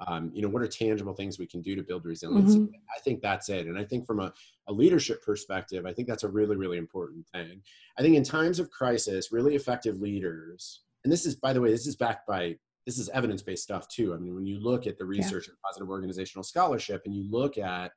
um, 0.06 0.30
you 0.34 0.42
know 0.42 0.48
what 0.48 0.62
are 0.62 0.68
tangible 0.68 1.14
things 1.14 1.38
we 1.38 1.46
can 1.46 1.62
do 1.62 1.76
to 1.76 1.82
build 1.82 2.04
resilience. 2.04 2.54
Mm-hmm. 2.54 2.74
I 2.96 3.00
think 3.00 3.20
that's 3.20 3.48
it. 3.48 3.66
And 3.66 3.78
I 3.78 3.84
think 3.84 4.06
from 4.06 4.20
a, 4.20 4.32
a 4.68 4.72
leadership 4.72 5.22
perspective, 5.22 5.86
I 5.86 5.92
think 5.92 6.08
that's 6.08 6.24
a 6.24 6.28
really 6.28 6.56
really 6.56 6.78
important 6.78 7.26
thing. 7.28 7.62
I 7.98 8.02
think 8.02 8.16
in 8.16 8.24
times 8.24 8.58
of 8.58 8.70
crisis, 8.70 9.32
really 9.32 9.54
effective 9.54 10.00
leaders, 10.00 10.80
and 11.04 11.12
this 11.12 11.26
is 11.26 11.36
by 11.36 11.52
the 11.52 11.60
way, 11.60 11.70
this 11.70 11.86
is 11.86 11.96
backed 11.96 12.26
by 12.26 12.56
this 12.86 12.98
is 12.98 13.08
evidence 13.10 13.42
based 13.42 13.62
stuff 13.62 13.86
too. 13.88 14.14
I 14.14 14.16
mean, 14.16 14.34
when 14.34 14.46
you 14.46 14.58
look 14.58 14.86
at 14.86 14.98
the 14.98 15.04
research 15.04 15.46
yeah. 15.46 15.52
and 15.52 15.58
positive 15.64 15.88
organizational 15.88 16.42
scholarship, 16.42 17.02
and 17.04 17.14
you 17.14 17.30
look 17.30 17.58
at 17.58 17.92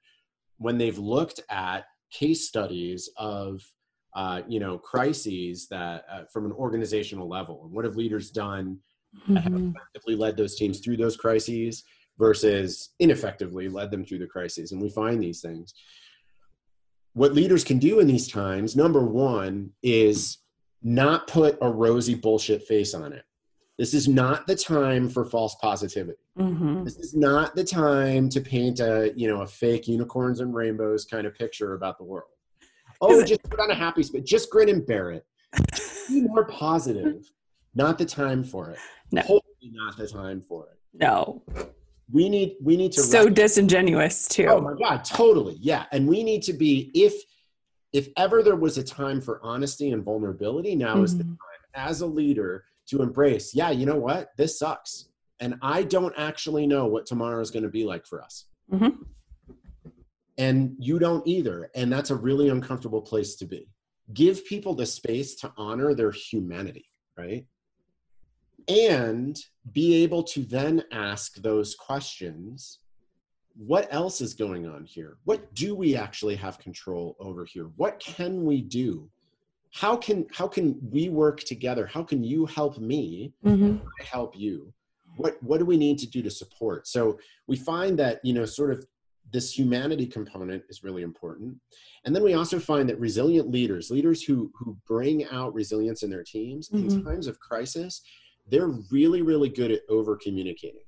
when 0.58 0.78
they've 0.78 0.98
looked 0.98 1.42
at 1.50 1.86
case 2.12 2.48
studies 2.48 3.10
of 3.18 3.64
uh, 4.16 4.42
you 4.48 4.60
know 4.60 4.78
crises 4.78 5.68
that 5.68 6.06
uh, 6.12 6.24
from 6.32 6.46
an 6.46 6.52
organizational 6.54 7.28
level? 7.28 7.62
And 7.66 7.74
what 7.74 7.86
have 7.86 7.96
leaders 7.96 8.32
done 8.32 8.80
mm-hmm. 9.28 9.36
have 9.36 9.54
effectively 9.54 10.16
led 10.16 10.38
those 10.38 10.56
teams 10.56 10.80
through 10.80 10.98
those 10.98 11.18
crises 11.18 11.84
versus 12.18 12.94
ineffectively 13.00 13.68
led 13.68 13.92
them 13.92 14.06
through 14.06 14.20
the 14.20 14.28
crises? 14.28 14.72
And 14.72 14.82
we 14.82 14.90
find 14.90 15.22
these 15.22 15.42
things. 15.42 15.74
What 17.14 17.34
leaders 17.34 17.64
can 17.64 17.78
do 17.78 18.00
in 18.00 18.08
these 18.08 18.28
times 18.28 18.76
number 18.76 19.06
one 19.06 19.72
is 19.84 20.40
not 20.82 21.28
put 21.28 21.58
a 21.62 21.70
rosy 21.70 22.16
bullshit 22.16 22.64
face 22.64 22.94
on 22.94 23.14
it. 23.14 23.24
This 23.78 23.94
is 23.94 24.08
not 24.08 24.48
the 24.48 24.56
time 24.56 25.10
for 25.10 25.26
false 25.26 25.56
positivity. 25.56 26.20
Mm-hmm. 26.38 26.84
this 26.84 26.98
is 26.98 27.16
not 27.16 27.56
the 27.56 27.64
time 27.64 28.28
to 28.28 28.42
paint 28.42 28.82
a 28.82 29.14
you 29.16 29.30
know 29.30 29.42
a 29.42 29.48
fake 29.48 29.88
unicorns 29.88 30.42
and 30.42 30.54
rainbows 30.54 31.06
kind 31.06 31.26
of 31.26 31.34
picture 31.34 31.76
about 31.76 31.98
the 31.98 32.04
world 32.04 32.28
Oh, 33.02 33.24
just 33.24 33.44
put 33.44 33.60
on 33.60 33.72
a 33.72 33.76
happy 33.76 34.04
spin. 34.04 34.26
Just 34.26 34.50
grin 34.50 34.70
and 34.70 34.86
bear 34.86 35.12
it. 35.12 35.26
be 36.08 36.22
more 36.22 36.46
positive. 36.46 37.30
Not 37.74 37.98
the 37.98 38.06
time 38.06 38.44
for 38.44 38.70
it. 38.72 38.80
No. 39.12 39.22
Totally 39.22 39.42
not 39.72 39.98
the 39.98 40.08
time 40.08 40.42
for 40.42 40.68
it. 40.68 40.80
No. 40.94 41.44
We 42.12 42.30
need 42.30 42.56
we 42.62 42.78
need 42.78 42.92
to 42.94 43.02
so 43.02 43.30
disingenuous 43.30 44.28
too. 44.28 44.46
Oh 44.48 44.62
my 44.62 44.74
god, 44.76 45.04
totally. 45.04 45.58
Yeah. 45.60 45.86
And 45.92 46.08
we 46.08 46.24
need 46.24 46.44
to 46.44 46.54
be 46.54 46.92
if 46.94 47.14
if 47.94 48.10
ever 48.18 48.44
there 48.44 48.56
was 48.56 48.78
a 48.78 48.84
time 48.84 49.22
for 49.22 49.40
honesty 49.42 49.92
and 49.92 50.04
vulnerability, 50.04 50.76
now 50.76 50.96
mm-hmm. 50.96 51.04
is 51.06 51.18
the 51.18 51.24
mm-hmm. 51.24 51.32
time 51.32 51.88
as 51.90 52.02
a 52.02 52.06
leader 52.06 52.66
to 52.88 53.02
embrace, 53.02 53.56
yeah, 53.56 53.72
you 53.72 53.86
know 53.86 53.98
what? 53.98 54.32
This 54.38 54.60
sucks. 54.60 55.10
and 55.40 55.56
I 55.62 55.84
don't 55.84 56.14
actually 56.18 56.66
know 56.66 56.86
what 56.86 57.06
tomorrow 57.06 57.42
is 57.42 57.52
going 57.52 57.64
to 57.64 57.70
be 57.70 57.84
like 57.84 58.06
for 58.06 58.22
us. 58.22 58.46
Mm-hmm. 58.72 59.04
And 60.38 60.76
you 60.80 61.00
don't 61.00 61.26
either. 61.28 61.70
And 61.76 61.92
that's 61.92 62.10
a 62.10 62.16
really 62.16 62.50
uncomfortable 62.50 63.02
place 63.02 63.36
to 63.36 63.46
be. 63.46 63.68
Give 64.14 64.46
people 64.46 64.76
the 64.76 64.86
space 64.86 65.36
to 65.36 65.52
honor 65.58 65.94
their 65.94 66.12
humanity, 66.12 66.90
right? 67.18 67.46
And 68.68 69.38
be 69.72 70.04
able 70.04 70.24
to 70.24 70.44
then 70.44 70.84
ask 70.92 71.36
those 71.38 71.76
questions 71.76 72.80
what 73.58 73.88
else 73.90 74.20
is 74.20 74.34
going 74.34 74.68
on 74.68 74.84
here? 74.84 75.16
What 75.24 75.54
do 75.54 75.76
we 75.76 75.96
actually 75.96 76.36
have 76.36 76.60
control 76.60 77.16
over 77.22 77.46
here? 77.46 77.72
What 77.78 78.02
can 78.02 78.44
we 78.44 78.62
do? 78.62 79.10
How 79.72 79.96
can 79.96 80.26
how 80.34 80.48
can 80.48 80.78
we 80.92 81.08
work 81.08 81.40
together? 81.40 81.86
How 81.86 82.04
can 82.04 82.22
you 82.22 82.46
help 82.46 82.78
me? 82.80 83.32
Mm-hmm. 83.46 83.78
Help 84.04 84.38
you 84.38 84.74
what 85.18 85.42
what 85.42 85.60
do 85.60 85.66
we 85.66 85.78
need 85.78 85.98
to 85.98 86.08
do 86.08 86.22
to 86.22 86.30
support 86.30 86.88
so 86.88 87.18
we 87.48 87.56
find 87.56 87.98
that 87.98 88.20
you 88.24 88.34
know 88.34 88.46
sort 88.46 88.72
of 88.72 88.86
this 89.32 89.58
humanity 89.58 90.06
component 90.06 90.64
is 90.70 90.84
really 90.84 91.02
important. 91.02 91.56
And 92.06 92.16
then 92.16 92.24
we 92.24 92.36
also 92.36 92.60
find 92.60 92.88
that 92.90 93.00
resilient 93.00 93.50
leaders 93.50 93.90
leaders 93.90 94.24
who 94.24 94.52
who 94.58 94.78
bring 94.88 95.26
out 95.26 95.54
resilience 95.54 96.04
in 96.04 96.10
their 96.10 96.24
teams 96.24 96.70
mm-hmm. 96.70 96.90
in 96.90 97.04
times 97.04 97.28
of 97.28 97.40
crisis 97.40 98.02
they're 98.48 98.74
really 98.92 99.22
really 99.22 99.50
good 99.50 99.72
at 99.72 99.82
over 99.90 100.16
communicating 100.16 100.84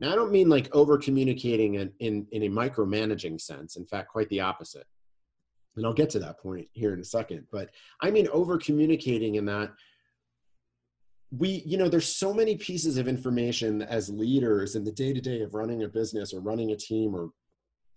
now 0.00 0.12
i 0.12 0.14
don't 0.14 0.32
mean 0.32 0.48
like 0.48 0.74
over 0.74 0.98
communicating 0.98 1.74
in, 1.74 1.92
in 2.00 2.26
in 2.32 2.44
a 2.44 2.48
micromanaging 2.48 3.40
sense 3.40 3.76
in 3.76 3.86
fact 3.86 4.08
quite 4.08 4.28
the 4.28 4.40
opposite. 4.40 4.86
And 5.76 5.86
i'll 5.86 5.92
get 5.92 6.10
to 6.10 6.18
that 6.20 6.40
point 6.40 6.68
here 6.72 6.94
in 6.94 7.00
a 7.00 7.04
second 7.04 7.46
but 7.52 7.70
i 8.00 8.10
mean 8.10 8.28
over 8.28 8.58
communicating 8.58 9.36
in 9.36 9.44
that 9.46 9.72
we 11.30 11.62
you 11.66 11.76
know 11.76 11.88
there's 11.88 12.14
so 12.14 12.32
many 12.32 12.56
pieces 12.56 12.98
of 12.98 13.08
information 13.08 13.82
as 13.82 14.08
leaders 14.08 14.76
in 14.76 14.84
the 14.84 14.92
day 14.92 15.12
to 15.12 15.20
day 15.20 15.42
of 15.42 15.54
running 15.54 15.82
a 15.82 15.88
business 15.88 16.32
or 16.32 16.40
running 16.40 16.70
a 16.70 16.76
team 16.76 17.14
or 17.14 17.30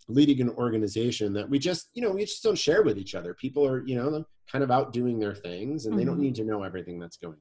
leading 0.08 0.40
an 0.40 0.50
organization 0.50 1.32
that 1.32 1.48
we 1.48 1.58
just 1.58 1.90
you 1.94 2.02
know 2.02 2.10
we 2.10 2.24
just 2.24 2.42
don't 2.42 2.58
share 2.58 2.82
with 2.82 2.98
each 2.98 3.14
other 3.14 3.34
people 3.34 3.64
are 3.64 3.86
you 3.86 3.94
know 3.94 4.24
kind 4.50 4.64
of 4.64 4.70
out 4.70 4.92
doing 4.92 5.18
their 5.18 5.34
things 5.34 5.84
and 5.84 5.92
mm-hmm. 5.92 5.98
they 5.98 6.04
don't 6.04 6.14
mm-hmm. 6.14 6.24
need 6.24 6.34
to 6.34 6.44
know 6.44 6.62
everything 6.62 6.98
that's 6.98 7.16
going 7.16 7.34
on 7.34 7.38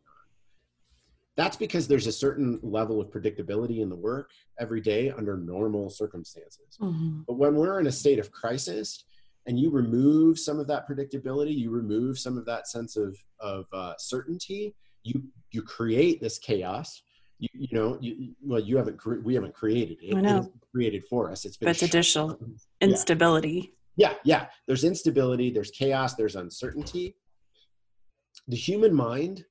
that's 1.36 1.58
because 1.58 1.88
there's 1.88 2.08
a 2.08 2.12
certain 2.12 2.60
level 2.62 3.02
of 3.02 3.10
predictability 3.10 3.80
in 3.80 3.90
the 3.90 3.96
work 3.96 4.30
every 4.60 4.82
day 4.82 5.10
under 5.10 5.38
normal 5.38 5.90
circumstances 5.90 6.78
mm-hmm. 6.80 7.22
but 7.26 7.38
when 7.38 7.56
we're 7.56 7.80
in 7.80 7.88
a 7.88 7.92
state 7.92 8.20
of 8.20 8.32
crisis 8.32 9.06
and 9.48 9.60
you 9.60 9.72
remove 9.72 10.38
some 10.38 10.60
of 10.60 10.68
that 10.68 10.88
predictability 10.88 11.58
you 11.58 11.72
remove 11.72 12.20
some 12.20 12.38
of 12.38 12.46
that 12.46 12.68
sense 12.68 12.96
of 12.96 13.18
of 13.40 13.66
uh, 13.74 13.94
certainty 13.98 14.76
you 15.04 15.24
you 15.52 15.62
create 15.62 16.22
this 16.22 16.38
chaos. 16.38 17.02
You, 17.40 17.48
you 17.54 17.68
know 17.72 17.98
you, 18.02 18.34
well 18.42 18.60
you 18.60 18.76
haven't 18.78 18.98
cre- 18.98 19.22
we 19.24 19.34
haven't 19.34 19.54
created 19.54 19.98
it, 20.02 20.16
I 20.16 20.22
know. 20.22 20.38
It's 20.40 20.50
created 20.72 21.06
for 21.10 21.32
us. 21.32 21.46
It's 21.46 21.58
been 21.58 21.70
but 21.70 21.82
additional 21.82 22.38
instability 22.82 23.74
yeah. 23.96 24.10
yeah 24.10 24.16
yeah. 24.26 24.46
There's 24.68 24.84
instability 24.84 25.50
there's 25.50 25.72
chaos 25.72 26.16
there's 26.16 26.36
uncertainty. 26.36 27.16
The 28.48 28.58
human 28.58 28.94
mind 28.94 29.46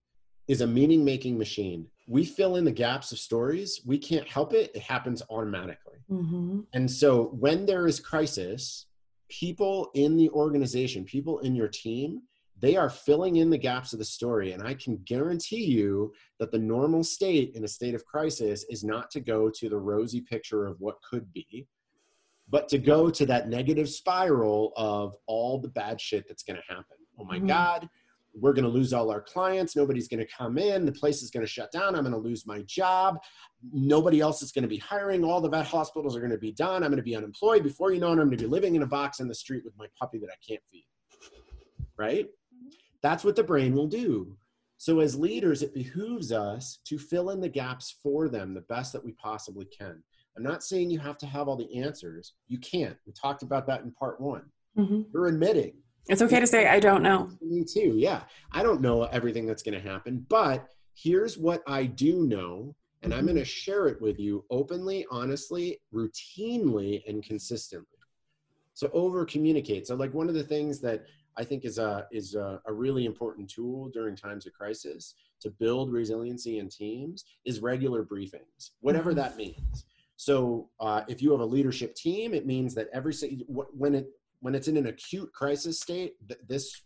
is 0.48 0.60
a 0.60 0.66
meaning 0.66 1.04
making 1.04 1.38
machine. 1.38 1.86
We 2.06 2.24
fill 2.24 2.56
in 2.56 2.64
the 2.64 2.72
gaps 2.72 3.12
of 3.12 3.18
stories. 3.18 3.82
We 3.84 3.98
can't 3.98 4.26
help 4.26 4.54
it. 4.54 4.70
It 4.74 4.82
happens 4.82 5.22
automatically. 5.30 5.98
Mm-hmm. 6.10 6.60
and 6.72 6.90
so 6.90 7.24
when 7.38 7.66
there 7.66 7.86
is 7.86 8.00
crisis 8.00 8.86
people 9.28 9.90
in 9.92 10.16
the 10.16 10.30
organization 10.30 11.04
people 11.04 11.40
in 11.40 11.54
your 11.54 11.68
team 11.68 12.22
they 12.60 12.76
are 12.76 12.90
filling 12.90 13.36
in 13.36 13.50
the 13.50 13.58
gaps 13.58 13.92
of 13.92 13.98
the 13.98 14.04
story. 14.04 14.52
And 14.52 14.62
I 14.62 14.74
can 14.74 14.96
guarantee 15.04 15.64
you 15.64 16.12
that 16.38 16.50
the 16.50 16.58
normal 16.58 17.04
state 17.04 17.54
in 17.54 17.64
a 17.64 17.68
state 17.68 17.94
of 17.94 18.04
crisis 18.04 18.64
is 18.68 18.84
not 18.84 19.10
to 19.12 19.20
go 19.20 19.50
to 19.50 19.68
the 19.68 19.78
rosy 19.78 20.20
picture 20.20 20.66
of 20.66 20.80
what 20.80 20.96
could 21.08 21.32
be, 21.32 21.66
but 22.48 22.68
to 22.68 22.78
go 22.78 23.10
to 23.10 23.26
that 23.26 23.48
negative 23.48 23.88
spiral 23.88 24.72
of 24.76 25.14
all 25.26 25.60
the 25.60 25.68
bad 25.68 26.00
shit 26.00 26.26
that's 26.26 26.42
going 26.42 26.56
to 26.56 26.74
happen. 26.74 26.96
Oh 27.20 27.24
my 27.24 27.36
mm-hmm. 27.36 27.46
God, 27.46 27.88
we're 28.34 28.52
going 28.52 28.64
to 28.64 28.70
lose 28.70 28.92
all 28.92 29.10
our 29.10 29.20
clients. 29.20 29.74
Nobody's 29.76 30.08
going 30.08 30.24
to 30.24 30.32
come 30.32 30.58
in. 30.58 30.84
The 30.84 30.92
place 30.92 31.22
is 31.22 31.30
going 31.30 31.44
to 31.44 31.50
shut 31.50 31.72
down. 31.72 31.94
I'm 31.94 32.02
going 32.02 32.12
to 32.12 32.18
lose 32.18 32.46
my 32.46 32.62
job. 32.62 33.18
Nobody 33.72 34.20
else 34.20 34.42
is 34.42 34.52
going 34.52 34.62
to 34.62 34.68
be 34.68 34.78
hiring. 34.78 35.24
All 35.24 35.40
the 35.40 35.48
vet 35.48 35.66
hospitals 35.66 36.16
are 36.16 36.20
going 36.20 36.32
to 36.32 36.38
be 36.38 36.52
done. 36.52 36.82
I'm 36.82 36.90
going 36.90 36.98
to 36.98 37.02
be 37.02 37.16
unemployed. 37.16 37.62
Before 37.62 37.92
you 37.92 38.00
know 38.00 38.08
it, 38.08 38.12
I'm 38.12 38.18
going 38.18 38.30
to 38.30 38.36
be 38.36 38.46
living 38.46 38.74
in 38.74 38.82
a 38.82 38.86
box 38.86 39.20
in 39.20 39.28
the 39.28 39.34
street 39.34 39.64
with 39.64 39.76
my 39.76 39.86
puppy 39.98 40.18
that 40.18 40.28
I 40.28 40.36
can't 40.46 40.62
feed. 40.70 40.84
Right? 41.96 42.26
That's 43.02 43.24
what 43.24 43.36
the 43.36 43.44
brain 43.44 43.74
will 43.74 43.86
do. 43.86 44.36
So, 44.76 45.00
as 45.00 45.18
leaders, 45.18 45.62
it 45.62 45.74
behooves 45.74 46.30
us 46.30 46.78
to 46.84 46.98
fill 46.98 47.30
in 47.30 47.40
the 47.40 47.48
gaps 47.48 47.96
for 48.02 48.28
them 48.28 48.54
the 48.54 48.60
best 48.62 48.92
that 48.92 49.04
we 49.04 49.12
possibly 49.12 49.66
can. 49.66 50.02
I'm 50.36 50.44
not 50.44 50.62
saying 50.62 50.90
you 50.90 51.00
have 51.00 51.18
to 51.18 51.26
have 51.26 51.48
all 51.48 51.56
the 51.56 51.82
answers. 51.82 52.34
You 52.46 52.58
can't. 52.58 52.96
We 53.04 53.12
talked 53.12 53.42
about 53.42 53.66
that 53.66 53.82
in 53.82 53.90
part 53.90 54.20
one. 54.20 54.44
Mm-hmm. 54.78 55.02
You're 55.12 55.26
admitting. 55.26 55.72
It's 56.08 56.22
okay 56.22 56.38
to 56.38 56.46
say, 56.46 56.68
I 56.68 56.78
don't 56.78 57.02
know. 57.02 57.28
Me 57.42 57.64
too. 57.64 57.94
Yeah. 57.96 58.22
I 58.52 58.62
don't 58.62 58.80
know 58.80 59.02
everything 59.04 59.46
that's 59.46 59.64
going 59.64 59.74
to 59.74 59.86
happen, 59.88 60.24
but 60.28 60.66
here's 60.94 61.36
what 61.36 61.62
I 61.66 61.84
do 61.84 62.24
know. 62.24 62.74
And 63.02 63.12
I'm 63.12 63.20
mm-hmm. 63.20 63.26
going 63.26 63.38
to 63.38 63.44
share 63.44 63.88
it 63.88 64.00
with 64.00 64.20
you 64.20 64.44
openly, 64.48 65.06
honestly, 65.10 65.80
routinely, 65.92 67.02
and 67.08 67.22
consistently. 67.22 67.86
So, 68.74 68.90
over 68.92 69.24
communicate. 69.24 69.88
So, 69.88 69.96
like 69.96 70.14
one 70.14 70.28
of 70.28 70.34
the 70.34 70.44
things 70.44 70.80
that 70.80 71.04
I 71.38 71.44
think 71.44 71.64
is 71.64 71.78
a 71.78 72.06
is 72.10 72.34
a, 72.34 72.60
a, 72.66 72.72
really 72.72 73.06
important 73.06 73.48
tool 73.48 73.88
during 73.90 74.16
times 74.16 74.46
of 74.46 74.52
crisis 74.52 75.14
to 75.40 75.50
build 75.50 75.92
resiliency 75.92 76.58
in 76.58 76.68
teams 76.68 77.24
is 77.44 77.60
regular 77.60 78.04
briefings, 78.04 78.70
whatever 78.80 79.14
that 79.14 79.36
means. 79.36 79.86
So 80.16 80.68
uh, 80.80 81.02
if 81.06 81.22
you 81.22 81.30
have 81.30 81.40
a 81.40 81.46
leadership 81.46 81.94
team, 81.94 82.34
it 82.34 82.44
means 82.44 82.74
that 82.74 82.88
every 82.92 83.14
when 83.46 83.94
it 83.94 84.08
when 84.40 84.54
it's 84.54 84.66
in 84.66 84.76
an 84.76 84.88
acute 84.88 85.32
crisis 85.32 85.80
state, 85.80 86.14
this 86.48 86.82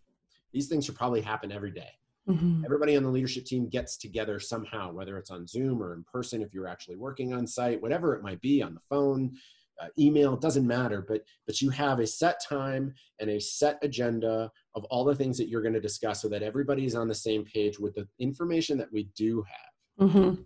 these 0.52 0.68
things 0.68 0.85
should 0.85 0.97
probably 0.97 1.23
happen 1.23 1.50
every 1.50 1.71
day. 1.71 1.90
Mm-hmm. 2.28 2.64
Everybody 2.64 2.97
on 2.97 3.02
the 3.02 3.09
leadership 3.09 3.47
team 3.47 3.68
gets 3.68 3.97
together 3.97 4.38
somehow, 4.38 4.92
whether 4.92 5.18
it's 5.18 5.30
on 5.30 5.47
Zoom 5.47 5.82
or 5.82 5.94
in 5.94 6.04
person, 6.04 6.42
if 6.42 6.54
you're 6.54 6.68
actually 6.68 6.97
working 6.97 7.32
on 7.32 7.47
site, 7.47 7.82
whatever 7.82 8.14
it 8.14 8.23
might 8.23 8.40
be, 8.40 8.62
on 8.62 8.75
the 8.75 8.80
phone, 8.88 9.35
uh, 9.80 9.86
email, 9.98 10.34
it 10.34 10.40
doesn't 10.40 10.66
matter, 10.66 11.04
but 11.06 11.22
but 11.46 11.60
you 11.60 11.70
have 11.70 11.98
a 12.00 12.06
set 12.06 12.42
time 12.42 12.94
and 13.20 13.30
a 13.30 13.40
set 13.40 13.78
agenda 13.82 14.50
of 14.74 14.84
all 14.84 15.04
the 15.04 15.14
things 15.14 15.38
that 15.38 15.48
you're 15.48 15.62
going 15.62 15.74
to 15.74 15.80
discuss 15.80 16.22
so 16.22 16.28
that 16.28 16.42
everybody 16.42 16.84
is 16.84 16.94
on 16.94 17.08
the 17.08 17.14
same 17.14 17.44
page 17.44 17.78
with 17.78 17.94
the 17.94 18.06
information 18.18 18.78
that 18.78 18.92
we 18.92 19.08
do 19.16 19.44
have. 19.48 20.08
Mm-hmm. 20.08 20.42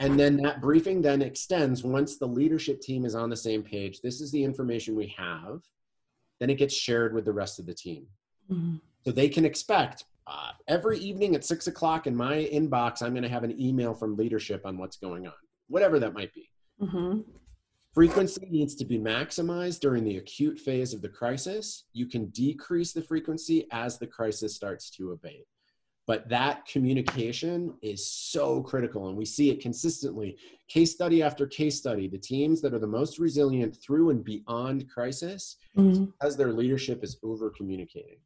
And 0.00 0.18
then 0.18 0.36
that 0.38 0.60
briefing 0.60 1.00
then 1.00 1.22
extends 1.22 1.84
once 1.84 2.16
the 2.16 2.26
leadership 2.26 2.80
team 2.80 3.04
is 3.04 3.14
on 3.14 3.30
the 3.30 3.36
same 3.36 3.62
page. 3.62 4.00
This 4.00 4.20
is 4.20 4.32
the 4.32 4.42
information 4.42 4.96
we 4.96 5.14
have. 5.16 5.60
Then 6.40 6.50
it 6.50 6.56
gets 6.56 6.74
shared 6.74 7.14
with 7.14 7.24
the 7.24 7.32
rest 7.32 7.60
of 7.60 7.66
the 7.66 7.74
team. 7.74 8.06
Mm-hmm. 8.50 8.76
So 9.04 9.12
they 9.12 9.28
can 9.28 9.44
expect 9.44 10.04
uh, 10.26 10.52
every 10.68 10.98
evening 10.98 11.34
at 11.34 11.44
six 11.44 11.66
o'clock 11.66 12.06
in 12.06 12.16
my 12.16 12.48
inbox, 12.52 13.02
I'm 13.02 13.12
going 13.12 13.22
to 13.22 13.28
have 13.28 13.44
an 13.44 13.60
email 13.60 13.94
from 13.94 14.16
leadership 14.16 14.62
on 14.64 14.78
what's 14.78 14.96
going 14.96 15.26
on, 15.26 15.34
whatever 15.68 15.98
that 16.00 16.14
might 16.14 16.32
be. 16.32 16.50
Mm-hmm. 16.80 17.20
Frequency 17.94 18.48
needs 18.50 18.74
to 18.74 18.84
be 18.84 18.98
maximized 18.98 19.78
during 19.78 20.02
the 20.02 20.16
acute 20.16 20.58
phase 20.58 20.92
of 20.92 21.00
the 21.00 21.08
crisis. 21.08 21.84
You 21.92 22.06
can 22.06 22.26
decrease 22.30 22.92
the 22.92 23.02
frequency 23.02 23.68
as 23.70 23.98
the 23.98 24.06
crisis 24.06 24.52
starts 24.52 24.90
to 24.90 25.12
abate. 25.12 25.46
But 26.06 26.28
that 26.28 26.66
communication 26.66 27.72
is 27.82 28.04
so 28.04 28.62
critical, 28.62 29.08
and 29.08 29.16
we 29.16 29.24
see 29.24 29.48
it 29.48 29.60
consistently. 29.60 30.36
Case 30.68 30.90
study 30.90 31.22
after 31.22 31.46
case 31.46 31.78
study, 31.78 32.08
the 32.08 32.18
teams 32.18 32.60
that 32.62 32.74
are 32.74 32.80
the 32.80 32.86
most 32.86 33.18
resilient 33.18 33.76
through 33.80 34.10
and 34.10 34.24
beyond 34.24 34.90
crisis, 34.90 35.56
mm-hmm. 35.76 36.06
because 36.06 36.36
their 36.36 36.52
leadership 36.52 37.04
is 37.04 37.16
over 37.22 37.48
communicating. 37.48 38.18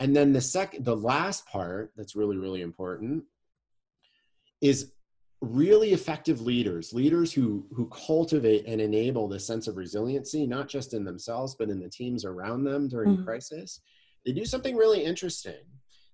And 0.00 0.14
then 0.14 0.32
the 0.32 0.40
second, 0.40 0.84
the 0.84 0.96
last 0.96 1.46
part 1.46 1.92
that's 1.96 2.16
really, 2.16 2.36
really 2.36 2.62
important 2.62 3.24
is 4.60 4.92
really 5.42 5.92
effective 5.92 6.40
leaders 6.40 6.92
leaders 6.92 7.32
who 7.32 7.66
who 7.72 7.88
cultivate 7.88 8.64
and 8.66 8.80
enable 8.80 9.26
this 9.26 9.44
sense 9.44 9.66
of 9.66 9.76
resiliency 9.76 10.46
not 10.46 10.68
just 10.68 10.94
in 10.94 11.04
themselves 11.04 11.56
but 11.58 11.68
in 11.68 11.80
the 11.80 11.88
teams 11.88 12.24
around 12.24 12.62
them 12.62 12.88
during 12.88 13.16
mm-hmm. 13.16 13.24
crisis. 13.24 13.80
They 14.24 14.32
do 14.32 14.44
something 14.44 14.76
really 14.76 15.04
interesting. 15.04 15.64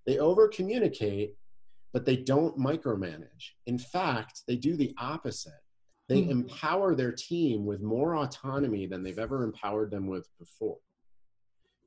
They 0.07 0.17
over 0.17 0.47
communicate 0.47 1.35
but 1.93 2.05
they 2.05 2.17
don't 2.17 2.57
micromanage. 2.57 3.53
In 3.67 3.77
fact 3.77 4.41
they 4.47 4.55
do 4.55 4.75
the 4.75 4.95
opposite. 4.99 5.53
They 6.07 6.21
mm-hmm. 6.21 6.31
empower 6.31 6.95
their 6.95 7.11
team 7.11 7.67
with 7.67 7.81
more 7.81 8.15
autonomy 8.15 8.87
than 8.87 9.03
they've 9.03 9.19
ever 9.19 9.43
empowered 9.43 9.91
them 9.91 10.07
with 10.07 10.27
before 10.39 10.77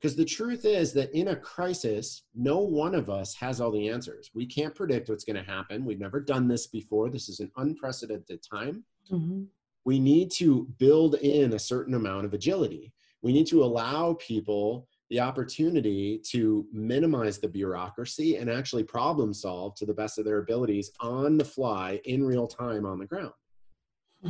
because 0.03 0.17
the 0.17 0.25
truth 0.25 0.65
is 0.65 0.91
that 0.91 1.13
in 1.17 1.29
a 1.29 1.35
crisis, 1.35 2.23
no 2.35 2.59
one 2.59 2.93
of 2.93 3.09
us 3.09 3.33
has 3.35 3.61
all 3.61 3.71
the 3.71 3.87
answers. 3.87 4.29
We 4.35 4.45
can't 4.45 4.75
predict 4.75 5.07
what's 5.07 5.23
going 5.23 5.37
to 5.37 5.49
happen. 5.49 5.85
We've 5.85 5.97
never 5.97 6.19
done 6.19 6.49
this 6.49 6.67
before. 6.67 7.09
This 7.09 7.29
is 7.29 7.39
an 7.39 7.49
unprecedented 7.55 8.41
time. 8.43 8.83
Mm-hmm. 9.09 9.43
We 9.85 9.99
need 9.99 10.29
to 10.31 10.67
build 10.77 11.15
in 11.15 11.53
a 11.53 11.59
certain 11.59 11.93
amount 11.93 12.25
of 12.25 12.33
agility. 12.33 12.91
We 13.21 13.31
need 13.31 13.47
to 13.47 13.63
allow 13.63 14.15
people 14.15 14.89
the 15.09 15.21
opportunity 15.21 16.19
to 16.31 16.65
minimize 16.73 17.37
the 17.37 17.47
bureaucracy 17.47 18.35
and 18.35 18.49
actually 18.49 18.83
problem 18.83 19.33
solve 19.33 19.73
to 19.75 19.85
the 19.85 19.93
best 19.93 20.19
of 20.19 20.25
their 20.25 20.39
abilities 20.39 20.91
on 20.99 21.37
the 21.37 21.45
fly 21.45 22.01
in 22.03 22.25
real 22.25 22.47
time 22.47 22.85
on 22.85 22.99
the 22.99 23.05
ground 23.05 23.31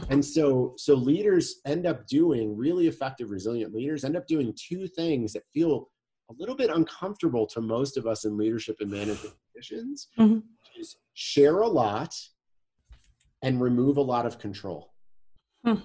and 0.10 0.24
so 0.24 0.74
so 0.78 0.96
leaders 0.96 1.62
end 1.66 1.86
up 1.86 2.08
doing 2.08 2.56
really 2.56 2.88
effective 2.88 3.30
resilient 3.30 3.74
leaders 3.74 4.04
end 4.04 4.18
up 4.18 4.28
doing 4.28 4.54
two 4.58 4.88
things 4.88 5.34
that 5.34 5.44
feel 5.54 5.90
a 6.30 6.34
little 6.38 6.56
bit 6.56 6.70
uncomfortable 6.70 7.46
to 7.46 7.62
most 7.62 7.98
of 7.98 8.08
us 8.08 8.26
in 8.26 8.38
leadership 8.38 8.78
and 8.80 8.90
management 8.90 9.36
positions 9.54 10.08
mm-hmm. 10.18 10.40
is 10.80 10.98
share 11.14 11.60
a 11.60 11.68
lot 11.68 12.14
and 13.44 13.62
remove 13.62 13.98
a 13.98 14.02
lot 14.02 14.26
of 14.26 14.40
control 14.40 14.94
hmm. 15.66 15.76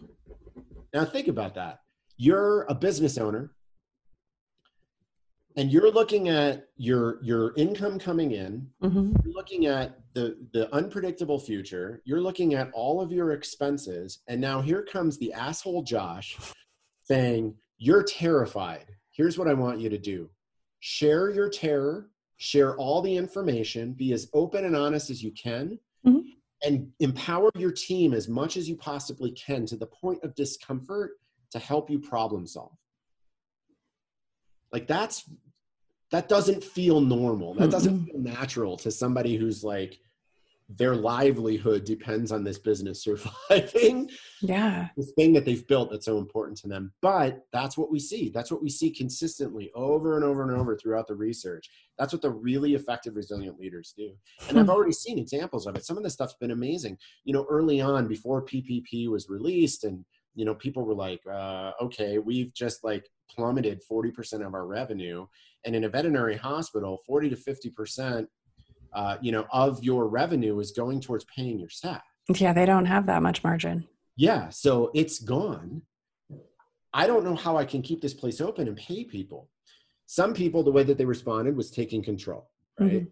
now 0.95 1.05
think 1.05 1.29
about 1.29 1.55
that 1.55 1.81
you're 2.17 2.63
a 2.69 2.75
business 2.75 3.19
owner 3.19 3.53
and 5.57 5.73
you're 5.73 5.91
looking 5.91 6.29
at 6.29 6.69
your 6.77 7.23
your 7.23 7.53
income 7.57 7.99
coming 7.99 8.33
in 8.33 8.67
mm-hmm. 8.83 9.13
you're 9.25 9.35
looking 9.35 9.67
at 9.67 9.99
the 10.15 10.37
the 10.53 10.73
unpredictable 10.75 11.39
future 11.39 12.03
you're 12.05 12.21
looking 12.21 12.55
at 12.55 12.71
all 12.73 13.01
of 13.01 13.13
your 13.13 13.33
expenses 13.33 14.21
and 14.29 14.41
now 14.41 14.61
here 14.61 14.83
comes 14.83 15.19
the 15.19 15.33
asshole 15.33 15.83
josh 15.83 16.37
saying 17.03 17.55
you're 17.79 18.03
terrified 18.03 18.87
here's 19.11 19.39
what 19.39 19.49
i 19.49 19.55
want 19.55 19.81
you 19.81 19.89
to 19.89 19.99
do 19.99 20.29
share 20.81 21.31
your 21.31 21.49
terror 21.49 22.11
share 22.37 22.77
all 22.77 23.03
the 23.03 23.17
information 23.17 23.93
be 23.93 24.13
as 24.13 24.29
open 24.33 24.65
and 24.65 24.77
honest 24.77 25.11
as 25.11 25.23
you 25.23 25.33
can 25.33 25.79
mm-hmm. 26.07 26.21
and 26.63 26.89
empower 27.01 27.51
your 27.57 27.73
team 27.73 28.15
as 28.15 28.29
much 28.29 28.57
as 28.57 28.69
you 28.69 28.77
possibly 28.77 29.33
can 29.33 29.67
to 29.67 29.77
the 29.77 29.87
point 29.87 30.23
of 30.23 30.35
discomfort 30.35 31.13
to 31.51 31.59
help 31.59 31.91
you 31.91 31.99
problem 31.99 32.47
solve 32.47 32.77
like 34.73 34.87
that's 34.87 35.29
that 36.11 36.29
doesn't 36.29 36.65
feel 36.65 37.01
normal. 37.01 37.55
That 37.55 37.71
doesn't 37.71 38.07
feel 38.07 38.19
natural 38.19 38.77
to 38.79 38.91
somebody 38.91 39.37
who's 39.37 39.63
like 39.63 39.99
their 40.71 40.95
livelihood 40.95 41.85
depends 41.85 42.31
on 42.31 42.45
this 42.45 42.59
business 42.59 43.03
surviving. 43.05 44.11
Yeah. 44.43 44.89
This 44.97 45.13
thing 45.13 45.33
that 45.33 45.45
they've 45.45 45.67
built 45.67 45.91
that's 45.91 46.05
so 46.05 46.19
important 46.19 46.59
to 46.59 46.69
them. 46.69 46.93
But 47.01 47.47
that's 47.53 47.79
what 47.79 47.91
we 47.91 47.99
see. 47.99 48.31
That's 48.35 48.51
what 48.51 48.63
we 48.63 48.69
see 48.69 48.91
consistently 48.91 49.71
over 49.75 50.17
and 50.17 50.25
over 50.25 50.43
and 50.43 50.59
over 50.59 50.77
throughout 50.77 51.07
the 51.07 51.15
research. 51.15 51.71
That's 51.99 52.13
what 52.13 52.23
the 52.23 52.31
really 52.31 52.75
effective, 52.75 53.17
resilient 53.17 53.59
leaders 53.59 53.95
do. 53.97 54.13
And 54.49 54.59
I've 54.59 54.67
hmm. 54.67 54.71
already 54.71 54.93
seen 54.93 55.19
examples 55.19 55.67
of 55.67 55.75
it. 55.77 55.85
Some 55.85 55.97
of 55.97 56.03
the 56.03 56.11
stuff's 56.11 56.37
been 56.39 56.51
amazing. 56.51 56.99
You 57.25 57.33
know, 57.33 57.47
early 57.49 57.81
on, 57.81 58.07
before 58.07 58.45
PPP 58.45 59.09
was 59.09 59.29
released 59.29 59.85
and 59.85 60.05
you 60.35 60.45
know 60.45 60.55
people 60.55 60.85
were 60.85 60.95
like 60.95 61.21
uh, 61.27 61.73
okay 61.83 62.19
we've 62.19 62.55
just 62.55 62.85
like 62.85 63.11
plummeted 63.35 63.83
40% 63.91 64.47
of 64.47 64.55
our 64.55 64.67
revenue 64.67 65.27
and 65.65 65.75
in 65.75 65.85
a 65.85 65.89
veterinary 65.89 66.37
hospital 66.37 66.99
40 67.07 67.31
to 67.31 67.37
50% 67.37 68.27
uh, 68.95 69.17
you 69.21 69.33
know 69.33 69.47
of 69.53 69.83
your 69.85 70.09
revenue 70.09 70.59
is 70.61 70.73
going 70.73 71.01
towards 71.01 71.25
paying 71.25 71.59
your 71.59 71.69
staff 71.69 72.03
yeah 72.37 72.55
they 72.55 72.65
don't 72.65 72.87
have 72.87 73.05
that 73.07 73.23
much 73.23 73.45
margin 73.45 73.87
yeah 74.17 74.49
so 74.49 74.91
it's 74.95 75.19
gone 75.19 75.83
i 76.95 77.07
don't 77.07 77.23
know 77.23 77.35
how 77.35 77.57
i 77.57 77.67
can 77.67 77.83
keep 77.83 78.01
this 78.01 78.15
place 78.15 78.41
open 78.41 78.67
and 78.67 78.79
pay 78.79 79.05
people 79.05 79.51
some 80.07 80.33
people 80.33 80.63
the 80.63 80.73
way 80.73 80.83
that 80.83 80.97
they 80.97 81.05
responded 81.05 81.55
was 81.55 81.71
taking 81.71 82.03
control 82.03 82.49
right 82.81 82.93
mm-hmm. 82.93 83.05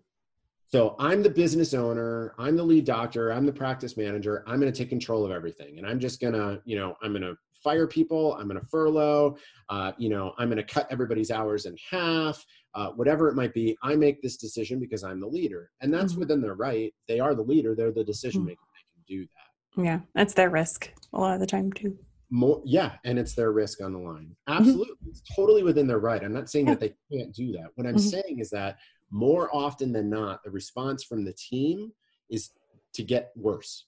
So 0.68 0.96
I'm 0.98 1.22
the 1.22 1.30
business 1.30 1.74
owner, 1.74 2.34
I'm 2.38 2.56
the 2.56 2.62
lead 2.62 2.84
doctor, 2.84 3.32
I'm 3.32 3.46
the 3.46 3.52
practice 3.52 3.96
manager. 3.96 4.42
I'm 4.48 4.58
going 4.58 4.72
to 4.72 4.76
take 4.76 4.88
control 4.88 5.24
of 5.24 5.30
everything. 5.30 5.78
And 5.78 5.86
I'm 5.86 6.00
just 6.00 6.20
going 6.20 6.32
to, 6.32 6.60
you 6.64 6.76
know, 6.76 6.96
I'm 7.02 7.12
going 7.12 7.22
to 7.22 7.36
fire 7.66 7.88
people, 7.88 8.36
I'm 8.38 8.46
going 8.46 8.60
to 8.60 8.66
furlough, 8.66 9.36
uh, 9.70 9.90
you 9.98 10.08
know, 10.08 10.32
I'm 10.38 10.48
going 10.48 10.64
to 10.64 10.74
cut 10.74 10.86
everybody's 10.88 11.32
hours 11.32 11.66
in 11.66 11.76
half, 11.90 12.44
uh, 12.76 12.90
whatever 12.90 13.28
it 13.28 13.34
might 13.34 13.52
be. 13.52 13.76
I 13.82 13.96
make 13.96 14.22
this 14.22 14.36
decision 14.36 14.78
because 14.78 15.02
I'm 15.02 15.18
the 15.18 15.26
leader. 15.26 15.70
And 15.80 15.92
that's 15.92 16.12
mm-hmm. 16.12 16.20
within 16.20 16.40
their 16.40 16.54
right. 16.54 16.94
They 17.08 17.18
are 17.18 17.34
the 17.34 17.42
leader, 17.42 17.74
they're 17.74 17.90
the 17.90 18.04
decision 18.04 18.42
mm. 18.42 18.46
maker. 18.46 18.60
Mm-hmm. 18.60 19.02
They 19.08 19.14
can 19.16 19.18
do 19.18 19.28
that. 19.34 19.84
Yeah, 19.84 20.00
that's 20.14 20.34
their 20.34 20.50
risk 20.50 20.92
a 21.12 21.20
lot 21.20 21.34
of 21.34 21.40
the 21.40 21.46
time 21.46 21.72
too. 21.72 21.98
More, 22.30 22.62
yeah, 22.64 22.92
and 23.04 23.18
it's 23.18 23.34
their 23.34 23.50
risk 23.52 23.82
on 23.82 23.92
the 23.92 23.98
line. 23.98 24.36
Mm-hmm. 24.48 24.58
Absolutely, 24.58 24.94
mm-hmm. 24.94 25.10
it's 25.10 25.22
totally 25.34 25.62
within 25.64 25.88
their 25.88 25.98
right. 25.98 26.22
I'm 26.22 26.32
not 26.32 26.48
saying 26.48 26.66
yeah. 26.66 26.74
that 26.74 26.80
they 26.80 26.94
can't 27.16 27.34
do 27.34 27.52
that. 27.52 27.70
What 27.74 27.86
I'm 27.86 27.96
mm-hmm. 27.96 28.08
saying 28.08 28.38
is 28.38 28.50
that 28.50 28.78
more 29.10 29.48
often 29.52 29.92
than 29.92 30.08
not, 30.08 30.44
the 30.44 30.50
response 30.50 31.02
from 31.02 31.24
the 31.24 31.32
team 31.32 31.92
is 32.30 32.50
to 32.94 33.02
get 33.02 33.32
worse. 33.36 33.86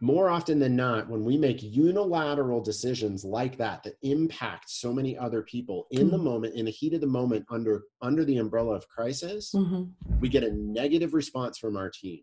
More 0.00 0.28
often 0.28 0.60
than 0.60 0.76
not, 0.76 1.08
when 1.08 1.24
we 1.24 1.36
make 1.36 1.60
unilateral 1.60 2.62
decisions 2.62 3.24
like 3.24 3.56
that 3.58 3.82
that 3.82 3.94
impact 4.02 4.70
so 4.70 4.92
many 4.92 5.18
other 5.18 5.42
people 5.42 5.88
in 5.90 6.02
mm-hmm. 6.02 6.10
the 6.10 6.18
moment, 6.18 6.54
in 6.54 6.66
the 6.66 6.70
heat 6.70 6.94
of 6.94 7.00
the 7.00 7.06
moment, 7.06 7.44
under 7.50 7.82
under 8.00 8.24
the 8.24 8.38
umbrella 8.38 8.74
of 8.76 8.88
crisis, 8.88 9.52
mm-hmm. 9.54 9.84
we 10.20 10.28
get 10.28 10.44
a 10.44 10.52
negative 10.52 11.14
response 11.14 11.58
from 11.58 11.76
our 11.76 11.90
team 11.90 12.20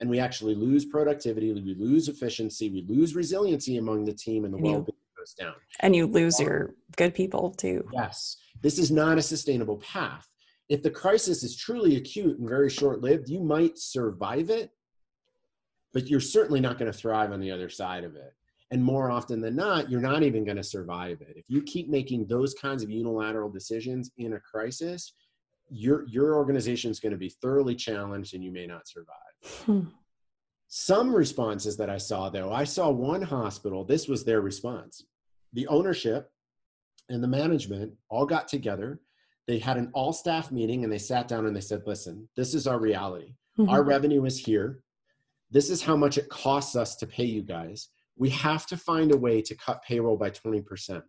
and 0.00 0.10
we 0.10 0.18
actually 0.18 0.56
lose 0.56 0.84
productivity, 0.84 1.52
we 1.52 1.76
lose 1.78 2.08
efficiency, 2.08 2.70
we 2.70 2.84
lose 2.88 3.14
resiliency 3.14 3.76
among 3.76 4.04
the 4.04 4.12
team, 4.12 4.44
and 4.44 4.52
the 4.52 4.58
well 4.58 4.80
being 4.80 4.96
goes 5.16 5.34
down. 5.34 5.54
And 5.78 5.94
you 5.94 6.06
lose 6.08 6.40
your 6.40 6.74
good 6.96 7.14
people 7.14 7.52
too. 7.52 7.88
Yes. 7.92 8.36
This 8.62 8.78
is 8.78 8.90
not 8.90 9.18
a 9.18 9.22
sustainable 9.22 9.76
path 9.76 10.28
if 10.72 10.82
the 10.82 10.90
crisis 10.90 11.42
is 11.42 11.54
truly 11.54 11.96
acute 11.96 12.38
and 12.38 12.48
very 12.48 12.70
short 12.70 13.02
lived, 13.02 13.28
you 13.28 13.40
might 13.40 13.78
survive 13.78 14.48
it, 14.48 14.70
but 15.92 16.08
you're 16.08 16.20
certainly 16.20 16.60
not 16.60 16.78
going 16.78 16.90
to 16.90 16.96
thrive 16.96 17.32
on 17.32 17.40
the 17.40 17.50
other 17.50 17.68
side 17.68 18.04
of 18.04 18.16
it. 18.16 18.34
And 18.70 18.82
more 18.82 19.10
often 19.10 19.40
than 19.40 19.54
not, 19.54 19.90
you're 19.90 20.00
not 20.00 20.22
even 20.22 20.44
going 20.44 20.56
to 20.56 20.62
survive 20.62 21.20
it. 21.20 21.34
If 21.36 21.44
you 21.48 21.62
keep 21.62 21.90
making 21.90 22.26
those 22.26 22.54
kinds 22.54 22.82
of 22.82 22.90
unilateral 22.90 23.50
decisions 23.50 24.10
in 24.16 24.32
a 24.32 24.40
crisis, 24.40 25.12
your 25.68 26.06
your 26.08 26.34
organization 26.34 26.90
is 26.90 27.00
going 27.00 27.12
to 27.12 27.18
be 27.18 27.28
thoroughly 27.28 27.74
challenged 27.74 28.34
and 28.34 28.42
you 28.42 28.50
may 28.50 28.66
not 28.66 28.88
survive. 28.88 29.62
Hmm. 29.64 29.80
Some 30.68 31.14
responses 31.14 31.76
that 31.76 31.90
I 31.90 31.98
saw 31.98 32.30
though, 32.30 32.52
I 32.52 32.64
saw 32.64 32.90
one 32.90 33.22
hospital, 33.22 33.84
this 33.84 34.08
was 34.08 34.24
their 34.24 34.40
response. 34.40 35.04
The 35.52 35.66
ownership 35.66 36.30
and 37.10 37.22
the 37.22 37.28
management 37.28 37.92
all 38.08 38.24
got 38.24 38.48
together 38.48 39.00
they 39.46 39.58
had 39.58 39.76
an 39.76 39.90
all 39.92 40.12
staff 40.12 40.52
meeting 40.52 40.84
and 40.84 40.92
they 40.92 40.98
sat 40.98 41.28
down 41.28 41.46
and 41.46 41.54
they 41.54 41.60
said, 41.60 41.82
listen, 41.86 42.28
this 42.36 42.54
is 42.54 42.66
our 42.66 42.78
reality. 42.78 43.34
Mm-hmm. 43.58 43.70
Our 43.70 43.82
revenue 43.82 44.24
is 44.24 44.38
here. 44.38 44.80
This 45.52 45.70
is 45.70 45.82
how 45.82 45.96
much 45.96 46.18
it 46.18 46.28
costs 46.28 46.74
us 46.74 46.96
to 46.96 47.06
pay 47.06 47.24
you 47.24 47.42
guys. 47.42 47.88
We 48.16 48.30
have 48.30 48.66
to 48.66 48.76
find 48.76 49.12
a 49.12 49.16
way 49.16 49.42
to 49.42 49.54
cut 49.54 49.82
payroll 49.82 50.16
by 50.16 50.30
20%. 50.30 51.02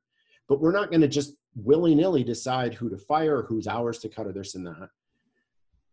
But 0.47 0.61
we're 0.61 0.71
not 0.71 0.89
going 0.89 1.01
to 1.01 1.07
just 1.07 1.33
willy 1.55 1.95
nilly 1.95 2.23
decide 2.23 2.73
who 2.73 2.89
to 2.89 2.97
fire, 2.97 3.43
whose 3.43 3.67
hours 3.67 3.99
to 3.99 4.09
cut, 4.09 4.27
or 4.27 4.33
this 4.33 4.55
and 4.55 4.67
that. 4.67 4.89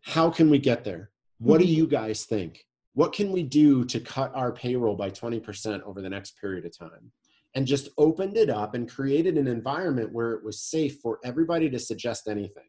How 0.02 0.30
can 0.30 0.50
we 0.50 0.58
get 0.58 0.84
there? 0.84 1.10
What 1.38 1.58
do 1.58 1.66
hmm. 1.66 1.72
you 1.72 1.86
guys 1.86 2.24
think? 2.24 2.64
What 2.94 3.12
can 3.12 3.30
we 3.32 3.44
do 3.44 3.84
to 3.84 4.00
cut 4.00 4.32
our 4.34 4.52
payroll 4.52 4.96
by 4.96 5.10
20% 5.10 5.82
over 5.82 6.02
the 6.02 6.10
next 6.10 6.38
period 6.40 6.66
of 6.66 6.76
time? 6.76 7.12
and 7.54 7.66
just 7.66 7.88
opened 7.98 8.36
it 8.36 8.48
up 8.48 8.74
and 8.74 8.88
created 8.88 9.36
an 9.36 9.48
environment 9.48 10.12
where 10.12 10.32
it 10.32 10.44
was 10.44 10.62
safe 10.62 11.00
for 11.00 11.18
everybody 11.24 11.68
to 11.70 11.78
suggest 11.78 12.28
anything. 12.28 12.68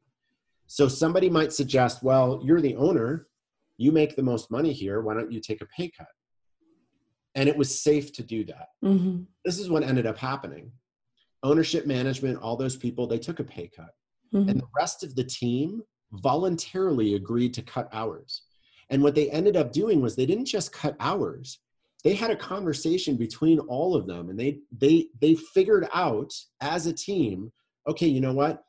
So 0.67 0.87
somebody 0.87 1.29
might 1.29 1.53
suggest, 1.53 2.01
well, 2.01 2.41
you're 2.43 2.61
the 2.61 2.75
owner, 2.75 3.27
you 3.81 3.91
make 3.91 4.15
the 4.15 4.23
most 4.23 4.51
money 4.51 4.73
here, 4.73 5.01
why 5.01 5.13
don't 5.13 5.31
you 5.31 5.39
take 5.39 5.61
a 5.61 5.65
pay 5.65 5.89
cut? 5.89 6.07
And 7.35 7.47
it 7.47 7.55
was 7.55 7.81
safe 7.81 8.11
to 8.13 8.23
do 8.23 8.43
that. 8.45 8.67
Mm-hmm. 8.83 9.23
This 9.45 9.59
is 9.59 9.69
what 9.69 9.83
ended 9.83 10.05
up 10.05 10.17
happening. 10.17 10.71
Ownership 11.43 11.87
management, 11.87 12.39
all 12.39 12.57
those 12.57 12.75
people, 12.75 13.07
they 13.07 13.17
took 13.17 13.39
a 13.39 13.43
pay 13.43 13.69
cut. 13.73 13.91
Mm-hmm. 14.33 14.49
And 14.49 14.59
the 14.59 14.67
rest 14.77 15.03
of 15.03 15.15
the 15.15 15.23
team 15.23 15.81
voluntarily 16.13 17.15
agreed 17.15 17.53
to 17.55 17.61
cut 17.61 17.89
hours. 17.93 18.43
And 18.89 19.01
what 19.01 19.15
they 19.15 19.29
ended 19.29 19.55
up 19.55 19.71
doing 19.71 20.01
was 20.01 20.15
they 20.15 20.25
didn't 20.25 20.45
just 20.45 20.73
cut 20.73 20.95
hours, 20.99 21.59
they 22.03 22.15
had 22.15 22.31
a 22.31 22.35
conversation 22.35 23.15
between 23.15 23.59
all 23.59 23.95
of 23.95 24.07
them 24.07 24.29
and 24.29 24.39
they 24.39 24.59
they 24.77 25.07
they 25.19 25.35
figured 25.35 25.87
out 25.93 26.33
as 26.61 26.87
a 26.87 26.93
team 26.93 27.51
okay 27.87 28.07
you 28.07 28.21
know 28.21 28.33
what 28.33 28.63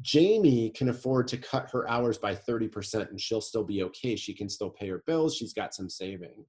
jamie 0.00 0.70
can 0.70 0.88
afford 0.88 1.28
to 1.28 1.36
cut 1.36 1.70
her 1.70 1.88
hours 1.88 2.18
by 2.18 2.34
30% 2.34 3.10
and 3.10 3.20
she'll 3.20 3.40
still 3.40 3.64
be 3.64 3.82
okay. 3.84 4.16
She 4.16 4.34
can 4.34 4.48
still 4.48 4.70
pay 4.70 4.88
her 4.88 5.02
bills. 5.06 5.36
She's 5.36 5.52
got 5.52 5.74
some 5.74 5.88
saving. 5.88 6.44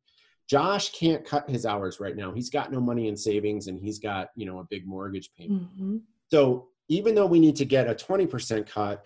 Josh 0.49 0.91
can't 0.91 1.25
cut 1.25 1.49
his 1.49 1.65
hours 1.65 1.99
right 1.99 2.15
now. 2.15 2.31
He's 2.33 2.49
got 2.49 2.71
no 2.71 2.81
money 2.81 3.07
in 3.07 3.15
savings 3.15 3.67
and 3.67 3.79
he's 3.79 3.99
got 3.99 4.29
you 4.35 4.45
know 4.45 4.59
a 4.59 4.67
big 4.69 4.87
mortgage 4.87 5.29
payment. 5.37 5.63
Mm-hmm. 5.63 5.97
so 6.31 6.67
even 6.89 7.15
though 7.15 7.25
we 7.25 7.39
need 7.39 7.55
to 7.55 7.65
get 7.65 7.89
a 7.89 7.95
20% 7.95 8.67
cut 8.67 9.05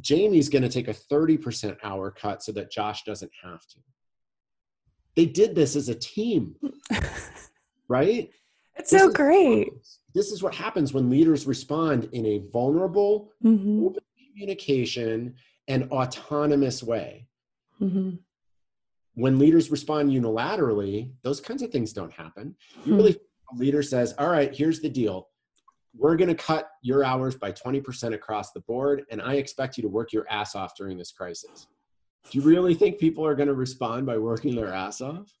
jamie's 0.00 0.48
going 0.48 0.62
to 0.62 0.68
take 0.68 0.88
a 0.88 0.94
30% 0.94 1.76
hour 1.82 2.10
cut 2.10 2.42
so 2.42 2.52
that 2.52 2.70
josh 2.70 3.04
doesn't 3.04 3.30
have 3.42 3.66
to. 3.66 3.78
They 5.16 5.26
did 5.26 5.54
this 5.54 5.76
as 5.76 5.88
a 5.88 5.94
team, 5.94 6.56
right? 7.88 8.30
It's 8.76 8.90
this 8.90 9.00
so 9.00 9.12
great. 9.12 9.68
This 10.14 10.30
is 10.30 10.42
what 10.42 10.54
happens 10.54 10.92
when 10.92 11.10
leaders 11.10 11.46
respond 11.46 12.08
in 12.12 12.24
a 12.24 12.38
vulnerable, 12.52 13.32
mm-hmm. 13.42 13.84
open 13.84 14.02
communication, 14.32 15.34
and 15.68 15.90
autonomous 15.90 16.82
way. 16.82 17.26
Mm-hmm. 17.80 18.16
When 19.14 19.38
leaders 19.38 19.70
respond 19.70 20.10
unilaterally, 20.10 21.12
those 21.22 21.40
kinds 21.40 21.62
of 21.62 21.70
things 21.70 21.92
don't 21.92 22.12
happen. 22.12 22.56
You 22.84 22.92
hmm. 22.92 22.96
really, 22.96 23.20
a 23.52 23.56
leader 23.56 23.82
says, 23.82 24.12
All 24.18 24.28
right, 24.28 24.54
here's 24.54 24.80
the 24.80 24.88
deal. 24.88 25.28
we're 25.96 26.16
going 26.16 26.28
to 26.28 26.34
cut 26.34 26.70
your 26.82 27.04
hours 27.04 27.36
by 27.36 27.52
20% 27.52 28.14
across 28.14 28.50
the 28.50 28.60
board, 28.60 29.04
and 29.10 29.22
I 29.22 29.34
expect 29.34 29.76
you 29.76 29.82
to 29.82 29.88
work 29.88 30.12
your 30.12 30.26
ass 30.28 30.56
off 30.56 30.76
during 30.76 30.98
this 30.98 31.12
crisis. 31.12 31.68
Do 32.30 32.38
you 32.38 32.44
really 32.44 32.74
think 32.74 32.98
people 32.98 33.24
are 33.24 33.36
going 33.36 33.48
to 33.48 33.54
respond 33.54 34.06
by 34.06 34.18
working 34.18 34.56
their 34.56 34.72
ass 34.72 35.00
off? 35.00 35.32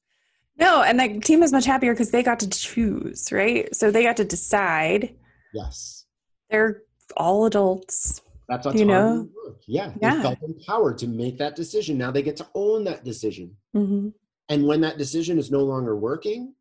No, 0.56 0.82
and 0.82 1.00
the 1.00 1.20
team 1.20 1.42
is 1.42 1.52
much 1.52 1.64
happier 1.64 1.92
because 1.92 2.10
they 2.10 2.22
got 2.22 2.40
to 2.40 2.48
choose, 2.48 3.32
right? 3.32 3.74
So 3.74 3.90
they 3.90 4.04
got 4.04 4.16
to 4.18 4.24
decide. 4.24 5.14
Yes. 5.52 6.04
They're 6.50 6.82
all 7.16 7.46
adults. 7.46 8.22
That's 8.48 8.66
you 8.74 8.84
know? 8.84 9.28
work. 9.44 9.60
Yeah, 9.66 9.92
Yeah. 10.00 10.16
They 10.16 10.22
felt 10.22 10.42
empowered 10.42 10.98
to 10.98 11.08
make 11.08 11.38
that 11.38 11.56
decision. 11.56 11.98
Now 11.98 12.10
they 12.10 12.22
get 12.22 12.36
to 12.36 12.46
own 12.54 12.84
that 12.84 13.04
decision. 13.04 13.56
Mm-hmm. 13.74 14.08
And 14.50 14.66
when 14.66 14.80
that 14.82 14.98
decision 14.98 15.38
is 15.38 15.50
no 15.50 15.60
longer 15.60 15.96
working, 15.96 16.54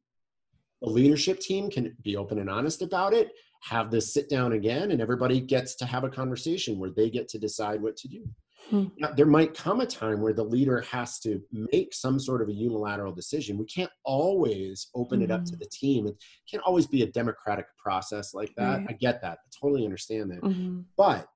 the 0.81 0.89
leadership 0.89 1.39
team 1.39 1.69
can 1.69 1.95
be 2.01 2.15
open 2.15 2.39
and 2.39 2.49
honest 2.49 2.81
about 2.81 3.13
it, 3.13 3.31
have 3.61 3.91
this 3.91 4.13
sit 4.13 4.29
down 4.29 4.53
again, 4.53 4.91
and 4.91 5.01
everybody 5.01 5.39
gets 5.39 5.75
to 5.75 5.85
have 5.85 6.03
a 6.03 6.09
conversation 6.09 6.79
where 6.79 6.89
they 6.89 7.09
get 7.09 7.27
to 7.29 7.39
decide 7.39 7.81
what 7.81 7.95
to 7.97 8.07
do. 8.07 8.25
Hmm. 8.69 8.85
Now, 8.97 9.11
there 9.11 9.25
might 9.25 9.53
come 9.53 9.81
a 9.81 9.85
time 9.85 10.21
where 10.21 10.33
the 10.33 10.43
leader 10.43 10.81
has 10.81 11.19
to 11.19 11.41
make 11.51 11.93
some 11.93 12.19
sort 12.19 12.41
of 12.41 12.47
a 12.49 12.53
unilateral 12.53 13.11
decision. 13.13 13.57
We 13.57 13.65
can't 13.65 13.91
always 14.05 14.87
open 14.95 15.21
it 15.21 15.31
up 15.31 15.43
to 15.45 15.53
Mhm. 15.53 15.59
the 15.59 15.65
team. 15.71 16.07
It 16.07 16.15
can't 16.49 16.63
always 16.63 16.87
be 16.87 17.03
a 17.03 17.11
democratic 17.11 17.65
process 17.77 18.33
like 18.33 18.53
that. 18.55 18.79
Right. 18.79 18.87
I 18.89 18.93
get 18.93 19.21
that. 19.21 19.39
I 19.45 19.49
totally 19.59 19.83
understand 19.85 20.31
that. 20.31 20.41
Mm-hmm. 20.41 20.81
But 20.97 21.27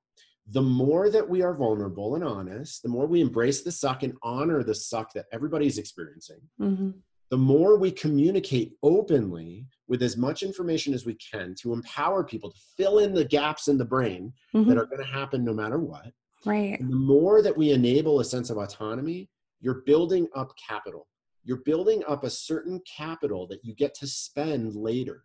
the 0.50 0.62
more 0.62 1.10
that 1.10 1.28
we 1.30 1.42
are 1.42 1.54
vulnerable 1.54 2.16
and 2.16 2.24
honest, 2.24 2.82
the 2.82 2.90
more 2.90 3.06
we 3.06 3.20
embrace 3.22 3.62
the 3.64 3.72
suck 3.72 4.04
and 4.04 4.14
honor 4.24 4.64
the 4.64 4.76
suck 4.76 5.12
that 5.14 5.26
everybody's 5.34 5.78
experiencing, 5.78 6.40
Mm-hmm. 6.62 6.92
the 7.30 7.38
more 7.38 7.78
we 7.78 7.92
communicate 7.92 8.78
openly 8.82 9.68
with 9.90 10.02
as 10.02 10.16
much 10.16 10.44
information 10.44 10.94
as 10.94 11.06
we 11.06 11.16
can 11.16 11.54
to 11.56 11.74
empower 11.74 12.24
people 12.24 12.52
to 12.52 12.60
fill 12.78 13.00
in 13.00 13.14
the 13.14 13.26
gaps 13.26 13.68
in 13.68 13.78
the 13.78 13.84
brain 13.86 14.32
Mm-hmm. 14.56 14.70
that 14.70 14.78
are 14.78 14.86
going 14.86 15.02
to 15.06 15.12
happen 15.12 15.44
no 15.44 15.54
matter 15.54 15.80
what. 15.80 16.14
Right. 16.46 16.80
And 16.80 16.92
the 16.92 16.96
more 16.96 17.42
that 17.42 17.56
we 17.58 17.72
enable 17.72 18.20
a 18.20 18.26
sense 18.26 18.50
of 18.50 18.58
autonomy, 18.58 19.30
you're 19.60 19.82
building 19.86 20.28
up 20.36 20.54
capital. 20.58 21.08
You're 21.44 21.64
building 21.64 22.04
up 22.08 22.24
a 22.24 22.30
certain 22.30 22.82
capital 22.86 23.48
that 23.48 23.64
you 23.64 23.74
get 23.74 23.94
to 23.96 24.08
spend 24.08 24.76
later. 24.76 25.24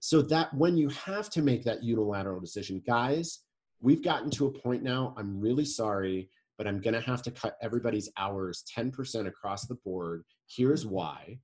So 0.00 0.22
that 0.22 0.52
when 0.54 0.76
you 0.76 0.88
have 0.90 1.30
to 1.30 1.42
make 1.42 1.62
that 1.64 1.82
unilateral 1.82 2.40
decision, 2.40 2.82
guys, 2.86 3.40
we've 3.80 4.02
gotten 4.02 4.30
to 4.30 4.46
a 4.46 4.50
point 4.52 4.82
now. 4.82 5.14
I'm 5.16 5.38
really 5.40 5.64
sorry, 5.64 6.30
but 6.58 6.66
I'm 6.66 6.80
going 6.80 6.94
to 6.94 7.00
have 7.00 7.22
to 7.22 7.30
cut 7.30 7.56
everybody's 7.62 8.10
hours 8.16 8.64
10% 8.74 9.26
across 9.26 9.66
the 9.66 9.76
board. 9.76 10.24
Here's 10.46 10.86
why. 10.86 11.38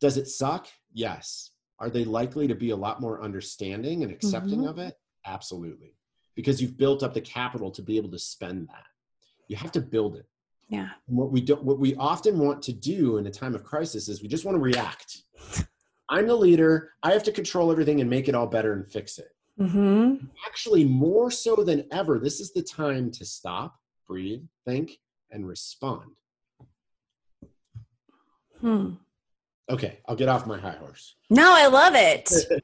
Does 0.00 0.16
it 0.16 0.28
suck? 0.28 0.66
Yes. 0.92 1.50
Are 1.78 1.90
they 1.90 2.04
likely 2.04 2.46
to 2.48 2.54
be 2.54 2.70
a 2.70 2.76
lot 2.76 3.00
more 3.00 3.22
understanding 3.22 4.02
and 4.02 4.12
accepting 4.12 4.60
Mhm. 4.60 4.70
of 4.70 4.78
it? 4.78 4.94
Absolutely. 5.24 5.94
Because 6.36 6.62
you've 6.62 6.76
built 6.76 7.02
up 7.02 7.14
the 7.14 7.20
capital 7.20 7.70
to 7.72 7.82
be 7.82 7.96
able 7.96 8.10
to 8.10 8.18
spend 8.18 8.68
that. 8.68 8.84
You 9.48 9.56
have 9.56 9.72
to 9.72 9.80
build 9.80 10.16
it. 10.16 10.26
Yeah. 10.68 10.90
And 11.08 11.16
what 11.16 11.32
we 11.32 11.40
don't, 11.40 11.62
what 11.64 11.78
we 11.78 11.94
often 11.96 12.38
want 12.38 12.62
to 12.62 12.72
do 12.72 13.18
in 13.18 13.26
a 13.26 13.30
time 13.30 13.54
of 13.54 13.64
crisis 13.64 14.08
is 14.08 14.22
we 14.22 14.28
just 14.28 14.44
want 14.44 14.56
to 14.56 14.62
react. 14.62 15.22
I'm 16.08 16.26
the 16.26 16.36
leader. 16.36 16.92
I 17.02 17.12
have 17.12 17.22
to 17.24 17.32
control 17.32 17.72
everything 17.72 18.00
and 18.00 18.08
make 18.08 18.28
it 18.28 18.34
all 18.34 18.46
better 18.46 18.72
and 18.72 18.86
fix 18.86 19.18
it. 19.18 19.28
Mm-hmm. 19.60 20.26
Actually, 20.46 20.84
more 20.84 21.30
so 21.30 21.56
than 21.56 21.84
ever, 21.90 22.18
this 22.18 22.40
is 22.40 22.52
the 22.52 22.62
time 22.62 23.10
to 23.12 23.24
stop, 23.24 23.76
breathe, 24.06 24.42
think, 24.64 24.98
and 25.30 25.48
respond. 25.48 26.10
Hmm. 28.60 28.90
Okay, 29.68 29.98
I'll 30.06 30.16
get 30.16 30.28
off 30.28 30.46
my 30.46 30.58
high 30.58 30.76
horse. 30.76 31.16
No, 31.28 31.52
I 31.54 31.66
love 31.66 31.94
it. 31.96 32.30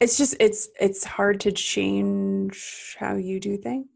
it's 0.00 0.16
just 0.18 0.36
it's 0.40 0.68
it's 0.80 1.04
hard 1.04 1.40
to 1.40 1.52
change 1.52 2.96
how 2.98 3.14
you 3.16 3.40
do 3.40 3.56
things. 3.56 3.88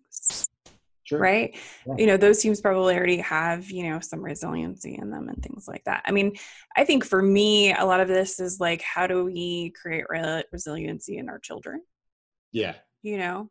Sure. 1.04 1.18
right 1.18 1.56
Yeah. 1.87 1.94
you 1.96 2.06
know 2.06 2.18
those 2.18 2.38
teams 2.42 2.61
probably 2.61 2.94
already 2.94 3.16
have 3.16 3.70
you 3.70 3.88
know 3.88 3.98
some 3.98 4.20
resiliency 4.22 4.94
in 5.00 5.11
them 5.11 5.30
and 5.30 5.42
things 5.42 5.66
like 5.66 5.82
that 5.84 6.02
i 6.04 6.11
mean 6.11 6.37
i 6.76 6.84
think 6.84 7.02
for 7.02 7.22
me 7.22 7.72
a 7.72 7.82
lot 7.87 8.00
of 8.00 8.08
this 8.08 8.38
is 8.38 8.61
like 8.61 8.82
how 8.82 9.06
do 9.06 9.24
we 9.24 9.72
create 9.80 10.04
re- 10.11 10.44
resiliency 10.52 11.16
in 11.16 11.30
our 11.30 11.38
children 11.38 11.80
Yeah. 12.52 12.74
you 13.00 13.16
know 13.16 13.48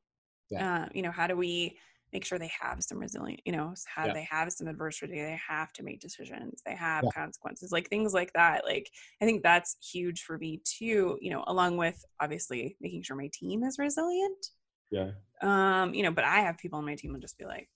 Yeah. 0.52 0.84
uh, 0.84 0.90
you 0.94 1.02
know 1.02 1.10
how 1.10 1.26
do 1.26 1.36
we 1.36 1.80
make 2.18 2.26
sure 2.26 2.40
they 2.40 2.52
have 2.60 2.82
some 2.82 2.98
resilient 2.98 3.40
you 3.46 3.52
know 3.52 3.74
how 3.96 4.08
Yeah. 4.08 4.14
they 4.14 4.28
have 4.30 4.52
some 4.52 4.68
adversity 4.68 5.22
they 5.22 5.40
have 5.56 5.72
to 5.74 5.84
make 5.84 6.00
decisions 6.00 6.62
they 6.66 6.76
have 6.76 7.04
Yeah. 7.04 7.12
consequences 7.22 7.72
like 7.72 7.88
things 7.90 8.12
like 8.20 8.32
that 8.34 8.66
like 8.66 8.90
i 9.22 9.26
think 9.26 9.44
that's 9.44 9.78
huge 9.94 10.24
for 10.24 10.36
me 10.40 10.62
too 10.66 11.20
you 11.22 11.30
know 11.32 11.44
along 11.46 11.78
with 11.78 12.04
obviously 12.20 12.76
making 12.82 13.04
sure 13.04 13.16
my 13.16 13.30
team 13.40 13.64
is 13.64 13.78
resilient 13.78 14.44
Yeah. 14.90 15.12
um, 15.42 15.94
you 15.94 16.02
know, 16.04 16.12
but 16.12 16.24
I 16.24 16.40
have 16.42 16.58
people 16.58 16.80
on 16.80 16.86
my 16.86 16.96
team 16.96 17.14
will 17.14 17.20
just 17.20 17.38
be 17.38 17.46
like, 17.46 17.68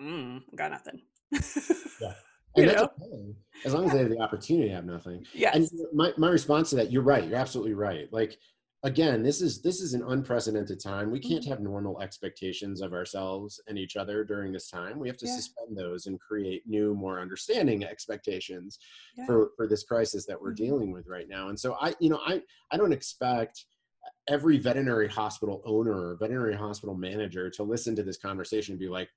mm, 0.00 0.40
got 0.56 0.70
nothing. 0.70 1.02
Yeah. 2.00 2.14
You 2.56 2.62
And 2.62 2.68
that's 2.70 2.82
know? 2.82 2.88
okay, 3.02 3.34
as 3.66 3.74
long 3.74 3.84
as 3.86 3.92
they 3.92 3.98
have 3.98 4.08
the 4.10 4.20
opportunity 4.20 4.68
to 4.68 4.74
have 4.74 4.86
nothing. 4.86 5.24
yes. 5.34 5.54
And 5.54 5.68
my, 5.92 6.12
my 6.16 6.30
response 6.30 6.70
to 6.70 6.76
that, 6.76 6.90
you're 6.90 7.02
right. 7.02 7.24
You're 7.28 7.36
absolutely 7.38 7.74
right. 7.74 8.08
Like, 8.10 8.38
again, 8.82 9.22
this 9.22 9.40
is 9.42 9.60
this 9.60 9.80
is 9.80 9.94
an 9.94 10.02
unprecedented 10.08 10.80
time. 10.80 11.10
We 11.10 11.20
can't 11.20 11.42
Mm-hmm. 11.42 11.50
have 11.50 11.60
normal 11.60 12.00
expectations 12.00 12.80
of 12.80 12.92
ourselves 12.92 13.60
and 13.68 13.78
each 13.78 13.96
other 13.96 14.24
during 14.24 14.52
this 14.52 14.70
time. 14.70 14.98
We 14.98 15.08
have 15.08 15.16
to 15.18 15.26
Yeah. 15.26 15.36
suspend 15.36 15.76
those 15.76 16.06
and 16.06 16.18
create 16.20 16.66
new, 16.66 16.94
more 16.94 17.20
understanding 17.20 17.84
expectations 17.84 18.78
Yeah. 19.16 19.26
for 19.26 19.50
for 19.56 19.66
this 19.66 19.84
crisis 19.84 20.24
that 20.26 20.40
we're 20.40 20.52
Mhm. 20.52 20.56
dealing 20.56 20.92
with 20.92 21.06
right 21.06 21.28
now. 21.28 21.48
And 21.48 21.58
so 21.58 21.74
I, 21.74 21.94
you 22.00 22.08
know, 22.10 22.20
I 22.24 22.42
I 22.70 22.76
don't 22.76 22.92
expect 22.92 23.66
every 24.28 24.56
veterinary 24.58 25.08
hospital 25.08 25.62
owner 25.66 25.92
or 25.92 26.16
veterinary 26.16 26.54
hospital 26.54 26.94
manager 26.94 27.50
to 27.50 27.62
listen 27.62 27.94
to 27.96 28.02
this 28.02 28.16
conversation 28.16 28.72
and 28.72 28.80
be 28.80 28.88
like, 28.88 29.10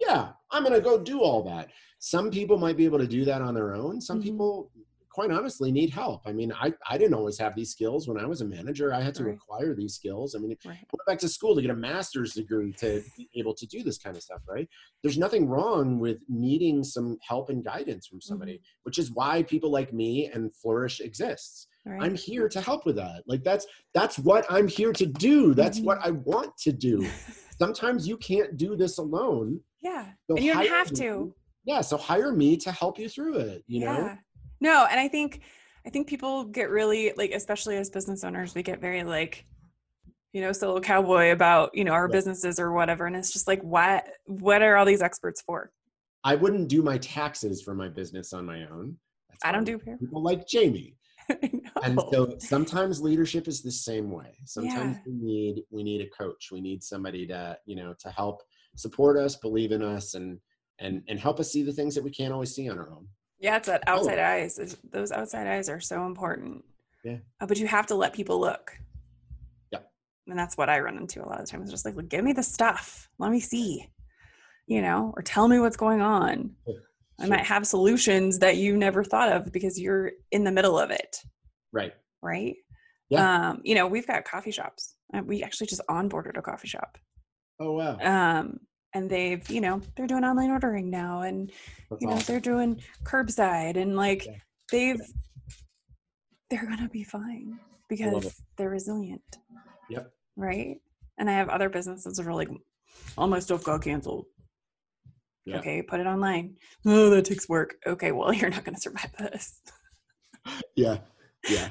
yeah, 0.00 0.32
I'm 0.50 0.62
going 0.62 0.74
to 0.74 0.80
go 0.82 0.98
do 1.02 1.22
all 1.22 1.42
that. 1.44 1.70
Some 1.98 2.30
people 2.30 2.58
might 2.58 2.76
be 2.76 2.84
able 2.84 2.98
to 2.98 3.06
do 3.06 3.24
that 3.24 3.40
on 3.40 3.54
their 3.54 3.74
own. 3.74 4.00
Some 4.00 4.20
Mhm. 4.20 4.24
people, 4.24 4.70
quite 5.18 5.32
honestly, 5.32 5.72
need 5.72 5.90
help. 5.90 6.22
I 6.26 6.32
mean, 6.32 6.52
I, 6.52 6.72
I 6.88 6.96
didn't 6.96 7.14
always 7.14 7.36
have 7.38 7.56
these 7.56 7.72
skills 7.72 8.06
when 8.06 8.16
I 8.20 8.24
was 8.24 8.40
a 8.40 8.44
manager. 8.44 8.94
I 8.94 9.00
had 9.00 9.16
to 9.16 9.24
Right. 9.24 9.34
acquire 9.34 9.74
these 9.74 9.94
skills. 9.94 10.36
I 10.36 10.38
mean, 10.38 10.56
Right. 10.64 10.76
I 10.76 10.86
went 10.92 11.06
back 11.08 11.18
to 11.18 11.28
school 11.28 11.56
to 11.56 11.60
get 11.60 11.72
a 11.72 11.74
master's 11.74 12.34
degree 12.34 12.72
to 12.74 13.02
be 13.16 13.28
able 13.34 13.52
to 13.54 13.66
do 13.66 13.82
this 13.82 13.98
kind 13.98 14.16
of 14.16 14.22
stuff, 14.22 14.42
right? 14.48 14.68
There's 15.02 15.18
nothing 15.18 15.48
wrong 15.48 15.98
with 15.98 16.18
needing 16.28 16.84
some 16.84 17.18
help 17.20 17.50
and 17.50 17.64
guidance 17.64 18.06
from 18.06 18.20
somebody, 18.20 18.52
Mm-hmm. 18.58 18.82
which 18.84 18.98
is 19.00 19.10
why 19.10 19.42
people 19.42 19.70
like 19.72 19.92
me 19.92 20.26
and 20.32 20.54
Flourish 20.54 21.00
exists. 21.00 21.66
Right. 21.84 22.00
I'm 22.00 22.14
here 22.14 22.48
to 22.50 22.60
help 22.60 22.86
with 22.86 22.94
that. 22.96 23.24
Like 23.26 23.42
that's 23.42 23.66
that's 23.94 24.20
what 24.20 24.46
I'm 24.48 24.68
here 24.68 24.92
to 24.92 25.06
do. 25.06 25.52
That's 25.52 25.80
Mhm. 25.80 25.84
what 25.84 25.98
I 26.00 26.12
want 26.12 26.56
to 26.58 26.70
do. 26.70 27.04
Sometimes 27.58 28.06
you 28.06 28.16
can't 28.18 28.56
do 28.56 28.76
this 28.76 28.98
alone. 28.98 29.60
yeah. 29.82 30.12
So 30.28 30.36
and 30.36 30.44
you 30.44 30.52
don't 30.54 30.68
have 30.68 30.92
me. 30.92 30.96
to. 30.98 31.34
Yeah, 31.64 31.82
so 31.82 31.96
hire 31.98 32.32
me 32.32 32.56
to 32.58 32.72
help 32.72 32.98
you 32.98 33.08
through 33.10 33.34
it, 33.40 33.62
you 33.66 33.80
know? 33.80 34.16
No, 34.60 34.86
and 34.90 34.98
I 34.98 35.08
think 35.08 35.40
I 35.86 35.90
think 35.90 36.08
people 36.08 36.44
get 36.44 36.70
really 36.70 37.12
like, 37.16 37.30
especially 37.30 37.76
as 37.76 37.90
business 37.90 38.24
owners, 38.24 38.54
we 38.54 38.62
get 38.62 38.80
very 38.80 39.04
like, 39.04 39.44
you 40.32 40.40
know, 40.40 40.52
solo 40.52 40.80
cowboy 40.80 41.32
about, 41.32 41.70
you 41.74 41.84
know, 41.84 41.92
our 41.92 42.08
Yeah. 42.08 42.12
businesses 42.12 42.58
or 42.58 42.72
whatever. 42.72 43.06
And 43.06 43.16
it's 43.16 43.32
just 43.32 43.46
like, 43.48 43.62
what 43.62 44.08
what 44.26 44.62
are 44.62 44.76
all 44.76 44.84
these 44.84 45.02
experts 45.02 45.42
for? 45.42 45.70
I 46.24 46.34
wouldn't 46.34 46.68
do 46.68 46.82
my 46.82 46.98
taxes 46.98 47.62
for 47.62 47.74
my 47.74 47.88
business 47.88 48.32
on 48.32 48.44
my 48.44 48.66
own. 48.66 48.98
That's 49.30 49.44
I 49.44 49.52
don't 49.52 49.64
do 49.64 49.78
people 49.78 50.22
like 50.22 50.46
Jamie. 50.46 50.96
And 51.84 52.00
so 52.10 52.34
sometimes 52.38 53.00
leadership 53.00 53.46
is 53.46 53.62
the 53.62 53.70
same 53.70 54.10
way. 54.10 54.36
Sometimes 54.46 54.96
Yeah. 54.96 55.02
we 55.06 55.12
need 55.12 55.62
we 55.70 55.84
need 55.84 56.00
a 56.00 56.08
coach. 56.10 56.48
We 56.50 56.60
need 56.60 56.82
somebody 56.82 57.24
to, 57.28 57.56
you 57.66 57.76
know, 57.76 57.94
to 58.00 58.10
help 58.10 58.42
support 58.74 59.16
us, 59.16 59.36
believe 59.36 59.70
in 59.70 59.82
us 59.82 60.14
and 60.14 60.40
and 60.80 61.02
and 61.08 61.20
help 61.20 61.38
us 61.38 61.52
see 61.52 61.62
the 61.62 61.72
things 61.72 61.94
that 61.94 62.02
we 62.02 62.10
can't 62.10 62.32
always 62.32 62.52
see 62.52 62.68
on 62.68 62.78
our 62.78 62.90
own. 62.90 63.06
Yeah, 63.38 63.56
it's 63.56 63.66
that 63.68 63.84
Oh. 63.86 63.92
outside 63.98 64.18
eyes. 64.18 64.58
It's- 64.58 64.76
Those 64.90 65.12
outside 65.12 65.46
eyes 65.46 65.68
are 65.68 65.80
so 65.80 66.06
important. 66.06 66.64
Yeah. 67.04 67.18
Uh, 67.40 67.46
but 67.46 67.58
you 67.58 67.66
have 67.66 67.86
to 67.86 67.94
let 67.94 68.12
people 68.12 68.40
look. 68.40 68.76
Yeah. 69.70 69.80
And 70.26 70.38
that's 70.38 70.56
what 70.56 70.68
I 70.68 70.80
run 70.80 70.96
into 70.98 71.24
a 71.24 71.26
lot 71.26 71.40
of 71.40 71.46
the 71.46 71.50
times. 71.50 71.70
Just 71.70 71.84
like, 71.84 71.94
"Look, 71.94 72.08
give 72.08 72.24
me 72.24 72.32
the 72.32 72.42
stuff. 72.42 73.08
Let 73.18 73.30
me 73.30 73.40
see. 73.40 73.88
You 74.66 74.82
know, 74.82 75.14
or 75.16 75.22
tell 75.22 75.48
me 75.48 75.58
what's 75.60 75.76
going 75.76 76.00
on. 76.02 76.56
I 77.20 77.26
might 77.26 77.46
have 77.46 77.66
solutions 77.66 78.38
that 78.40 78.56
you 78.58 78.76
never 78.76 79.02
thought 79.02 79.32
of 79.32 79.50
because 79.52 79.80
you're 79.80 80.12
in 80.30 80.44
the 80.44 80.52
middle 80.52 80.78
of 80.78 80.90
it, 80.90 81.16
Right. 81.72 81.92
right? 82.22 82.56
Yeah. 83.08 83.50
Um, 83.50 83.60
you 83.64 83.74
know, 83.74 83.86
we've 83.88 84.06
got 84.06 84.24
coffee 84.24 84.50
shops. 84.50 84.94
Uh, 85.14 85.22
We 85.24 85.42
actually 85.42 85.66
just 85.68 85.80
onboarded 85.88 86.36
a 86.36 86.42
coffee 86.42 86.68
shop. 86.68 86.98
Oh 87.58 87.72
wow. 87.72 87.98
Um, 87.98 88.60
and 88.94 89.08
they've, 89.10 89.48
you 89.50 89.60
know, 89.60 89.80
they're 89.96 90.06
doing 90.06 90.24
online 90.24 90.50
ordering 90.50 90.90
now 90.90 91.20
and 91.22 91.50
That's 91.90 92.00
you 92.02 92.08
know 92.08 92.14
awesome. 92.14 92.26
they're 92.32 92.40
doing 92.40 92.80
curbside 93.04 93.76
and 93.76 93.96
like 93.96 94.26
Yeah. 94.26 94.32
they've 94.72 95.00
they're 96.50 96.66
gonna 96.66 96.88
be 96.88 97.04
fine 97.04 97.58
because 97.88 98.40
they're 98.56 98.70
resilient 98.70 99.22
Yep. 99.90 100.10
right 100.36 100.76
and 101.18 101.28
i 101.28 101.32
have 101.34 101.48
other 101.50 101.68
businesses 101.68 102.16
that 102.16 102.26
are 102.26 102.32
like 102.34 102.48
all 103.18 103.26
my 103.26 103.38
stuff 103.38 103.64
got 103.64 103.82
canceled 103.82 104.26
Yeah. 105.44 105.58
okay 105.58 105.82
put 105.82 106.00
it 106.00 106.06
online 106.06 106.56
oh 106.86 107.10
that 107.10 107.24
takes 107.26 107.48
work 107.48 107.76
okay 107.86 108.12
well 108.12 108.32
you're 108.38 108.48
not 108.50 108.64
gonna 108.64 108.78
survive 108.80 109.12
this 109.18 109.60
Yeah. 110.74 110.98
Yeah. 111.48 111.68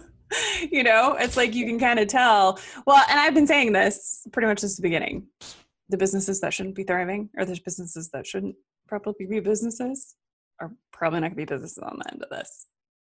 you 0.70 0.82
know, 0.82 1.16
it's 1.18 1.36
like 1.36 1.54
you 1.54 1.66
can 1.66 1.78
kind 1.78 1.98
of 1.98 2.08
tell. 2.08 2.58
Well, 2.86 3.02
and 3.08 3.18
I've 3.18 3.32
been 3.34 3.46
saying 3.46 3.72
this 3.72 4.26
pretty 4.32 4.46
much 4.48 4.60
since 4.60 4.76
the 4.76 4.82
beginning. 4.82 5.26
The 5.92 5.98
businesses 5.98 6.40
that 6.40 6.54
shouldn't 6.54 6.74
be 6.74 6.84
thriving, 6.84 7.28
or 7.36 7.44
there's 7.44 7.60
businesses 7.60 8.08
that 8.14 8.26
shouldn't 8.26 8.56
probably 8.88 9.26
be 9.26 9.40
businesses, 9.40 10.16
are 10.58 10.72
probably 10.90 11.20
not 11.20 11.26
going 11.28 11.46
to 11.46 11.52
be 11.52 11.54
businesses 11.54 11.76
on 11.82 11.98
the 11.98 12.10
end 12.10 12.22
of 12.22 12.30
this. 12.30 12.66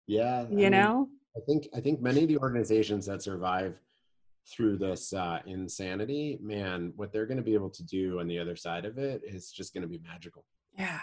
Yeah, 0.05 0.45
you 0.47 0.67
I 0.67 0.69
know. 0.69 0.97
Mean, 0.99 1.07
I 1.35 1.39
think 1.47 1.67
I 1.75 1.81
think 1.81 2.01
many 2.01 2.21
of 2.21 2.27
the 2.27 2.37
organizations 2.37 3.07
that 3.07 3.23
survive 3.23 3.73
through 4.47 4.77
this 4.77 5.11
uh, 5.11 5.39
insanity, 5.47 6.37
man, 6.39 6.93
what 6.95 7.11
they're 7.11 7.25
going 7.25 7.37
to 7.37 7.43
be 7.43 7.55
able 7.55 7.71
to 7.71 7.83
do 7.83 8.19
on 8.19 8.27
the 8.27 8.37
other 8.37 8.55
side 8.55 8.85
of 8.85 8.99
it 8.99 9.23
is 9.25 9.51
just 9.51 9.73
going 9.73 9.81
to 9.81 9.87
be 9.87 9.99
magical. 10.07 10.45
Yeah. 10.77 10.99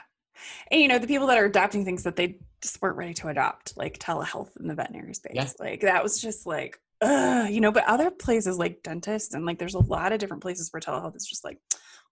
And 0.71 0.81
you 0.81 0.87
know, 0.87 1.01
the 1.01 1.09
people 1.09 1.27
that 1.27 1.39
are 1.39 1.45
adopting 1.45 1.85
things 1.85 2.05
that 2.05 2.15
they 2.15 2.39
just 2.63 2.81
weren't 2.81 2.97
ready 2.97 3.15
to 3.15 3.29
adopt, 3.29 3.77
like 3.77 3.99
telehealth 3.99 4.57
in 4.61 4.69
the 4.69 4.75
veterinary 4.75 5.15
space, 5.15 5.33
yeah. 5.35 5.49
like 5.59 5.81
that 5.81 6.05
was 6.05 6.21
just 6.21 6.47
like, 6.47 6.79
uh, 7.05 7.47
you 7.49 7.61
know, 7.61 7.73
but 7.73 7.85
other 7.87 8.11
places 8.11 8.59
like 8.59 8.83
dentists 8.83 9.35
and 9.35 9.45
like 9.45 9.59
there's 9.59 9.75
a 9.75 9.79
lot 9.81 10.13
of 10.13 10.19
different 10.19 10.43
places 10.43 10.73
where 10.73 10.81
telehealth 10.81 11.17
is 11.17 11.27
just 11.27 11.45
like, 11.45 11.59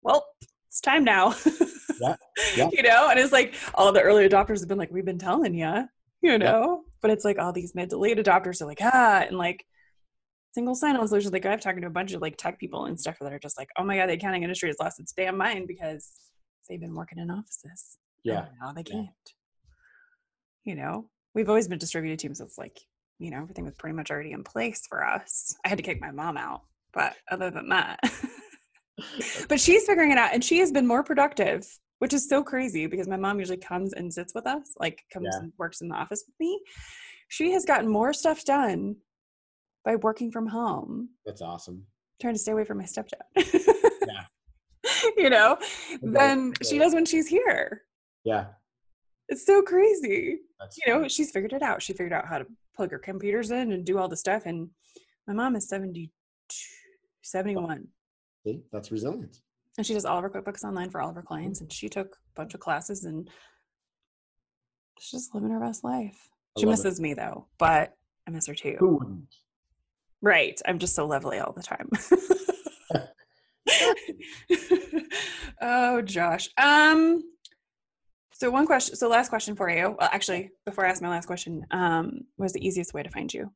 well, 0.02 0.26
it's 0.68 0.80
time 0.80 1.04
now. 1.04 1.34
yeah. 2.00 2.16
yeah. 2.56 2.68
You 2.72 2.82
know, 2.82 3.08
and 3.10 3.18
it's 3.18 3.32
like 3.32 3.54
all 3.74 3.92
the 3.92 4.02
early 4.02 4.28
adopters 4.28 4.60
have 4.60 4.68
been 4.68 4.78
like, 4.78 4.90
we've 4.90 5.04
been 5.04 5.18
telling 5.18 5.54
you, 5.54 5.84
you 6.22 6.38
know, 6.38 6.82
yeah. 6.84 6.92
but 7.00 7.10
it's 7.10 7.24
like 7.24 7.38
all 7.38 7.52
these 7.52 7.74
mid 7.74 7.90
to 7.90 7.98
late 7.98 8.18
adopters 8.18 8.60
are 8.60 8.66
like, 8.66 8.80
ah, 8.82 9.24
and 9.26 9.38
like 9.38 9.64
single 10.52 10.74
sign-on 10.74 11.08
solutions. 11.08 11.32
Like 11.32 11.46
I've 11.46 11.60
talked 11.60 11.80
to 11.80 11.86
a 11.86 11.90
bunch 11.90 12.12
of 12.12 12.20
like 12.20 12.36
tech 12.36 12.58
people 12.58 12.86
and 12.86 12.98
stuff 12.98 13.16
that 13.20 13.32
are 13.32 13.38
just 13.38 13.58
like, 13.58 13.68
oh 13.76 13.84
my 13.84 13.96
god, 13.96 14.08
the 14.08 14.14
accounting 14.14 14.42
industry 14.42 14.68
has 14.68 14.76
lost 14.80 15.00
its 15.00 15.12
damn 15.12 15.36
mind 15.36 15.68
because 15.68 16.10
they've 16.68 16.80
been 16.80 16.94
working 16.94 17.18
in 17.18 17.30
offices. 17.30 17.98
Yeah. 18.24 18.46
now 18.60 18.72
they 18.72 18.84
can't. 18.84 19.06
Yeah. 19.06 19.12
You 20.64 20.74
know, 20.76 21.08
we've 21.34 21.48
always 21.48 21.66
been 21.66 21.78
distributed 21.78 22.18
teams. 22.18 22.38
So 22.38 22.44
it's 22.44 22.58
like, 22.58 22.78
you 23.22 23.30
know, 23.30 23.42
everything 23.42 23.64
was 23.64 23.74
pretty 23.74 23.94
much 23.94 24.10
already 24.10 24.32
in 24.32 24.42
place 24.42 24.86
for 24.88 25.06
us. 25.06 25.54
I 25.64 25.68
had 25.68 25.78
to 25.78 25.84
kick 25.84 26.00
my 26.00 26.10
mom 26.10 26.36
out, 26.36 26.62
but 26.92 27.14
other 27.30 27.50
than 27.50 27.68
that, 27.68 28.00
but 29.48 29.60
she's 29.60 29.86
figuring 29.86 30.10
it 30.10 30.18
out 30.18 30.34
and 30.34 30.44
she 30.44 30.58
has 30.58 30.72
been 30.72 30.86
more 30.86 31.02
productive, 31.02 31.66
which 31.98 32.12
is 32.12 32.28
so 32.28 32.42
crazy 32.42 32.86
because 32.86 33.08
my 33.08 33.16
mom 33.16 33.38
usually 33.38 33.58
comes 33.58 33.92
and 33.92 34.12
sits 34.12 34.34
with 34.34 34.46
us, 34.46 34.74
like 34.78 35.02
comes 35.12 35.28
yeah. 35.30 35.38
and 35.40 35.52
works 35.58 35.80
in 35.80 35.88
the 35.88 35.94
office 35.94 36.24
with 36.26 36.34
me. 36.40 36.60
She 37.28 37.52
has 37.52 37.64
gotten 37.64 37.88
more 37.88 38.12
stuff 38.12 38.44
done 38.44 38.96
by 39.84 39.96
working 39.96 40.30
from 40.30 40.46
home. 40.46 41.10
That's 41.24 41.42
awesome. 41.42 41.86
Trying 42.20 42.34
to 42.34 42.38
stay 42.38 42.52
away 42.52 42.64
from 42.64 42.78
my 42.78 42.84
stepdad. 42.84 43.22
yeah. 43.36 44.24
You 45.16 45.30
know, 45.30 45.52
okay. 45.54 45.98
then 46.02 46.48
okay. 46.50 46.68
she 46.68 46.78
does 46.78 46.94
when 46.94 47.04
she's 47.04 47.26
here. 47.26 47.82
Yeah. 48.24 48.46
It's 49.28 49.44
so 49.44 49.62
crazy. 49.62 50.38
That's 50.60 50.78
you 50.78 50.92
know, 50.92 51.08
she's 51.08 51.30
figured 51.30 51.52
it 51.52 51.62
out. 51.62 51.82
She 51.82 51.92
figured 51.92 52.12
out 52.12 52.26
how 52.26 52.38
to 52.38 52.46
plug 52.74 52.90
her 52.90 52.98
computers 52.98 53.50
in 53.50 53.72
and 53.72 53.84
do 53.84 53.98
all 53.98 54.08
the 54.08 54.16
stuff. 54.16 54.46
And 54.46 54.70
my 55.26 55.34
mom 55.34 55.56
is 55.56 55.68
72, 55.68 56.10
71. 57.22 57.88
See, 58.46 58.62
that's 58.72 58.90
resilience. 58.90 59.42
And 59.78 59.86
she 59.86 59.94
does 59.94 60.04
all 60.04 60.18
of 60.18 60.24
her 60.24 60.30
QuickBooks 60.30 60.64
online 60.64 60.90
for 60.90 61.00
all 61.00 61.10
of 61.10 61.16
her 61.16 61.22
clients. 61.22 61.60
And 61.60 61.72
she 61.72 61.88
took 61.88 62.14
a 62.14 62.34
bunch 62.34 62.54
of 62.54 62.60
classes 62.60 63.04
and 63.04 63.28
she's 64.98 65.10
just 65.10 65.34
living 65.34 65.50
her 65.50 65.60
best 65.60 65.84
life. 65.84 66.28
She 66.58 66.66
misses 66.66 66.98
it. 66.98 67.02
me 67.02 67.14
though, 67.14 67.46
but 67.58 67.94
I 68.26 68.30
miss 68.30 68.46
her 68.46 68.54
too. 68.54 68.76
Who 68.78 68.96
wouldn't? 68.96 69.34
Right. 70.20 70.60
I'm 70.66 70.78
just 70.78 70.94
so 70.94 71.06
lovely 71.06 71.38
all 71.38 71.52
the 71.52 71.62
time. 71.62 71.88
oh, 75.62 76.02
Josh. 76.02 76.50
Um 76.58 77.22
so 78.42 78.50
one 78.50 78.66
question 78.66 78.96
so 78.96 79.08
last 79.08 79.28
question 79.28 79.54
for 79.54 79.70
you. 79.70 79.94
Well, 79.96 80.08
actually, 80.10 80.50
before 80.66 80.84
I 80.84 80.90
ask 80.90 81.00
my 81.00 81.08
last 81.08 81.26
question, 81.26 81.64
um, 81.70 82.22
was 82.38 82.52
the 82.52 82.66
easiest 82.66 82.92
way 82.92 83.04
to 83.04 83.08
find 83.08 83.32
you? 83.32 83.52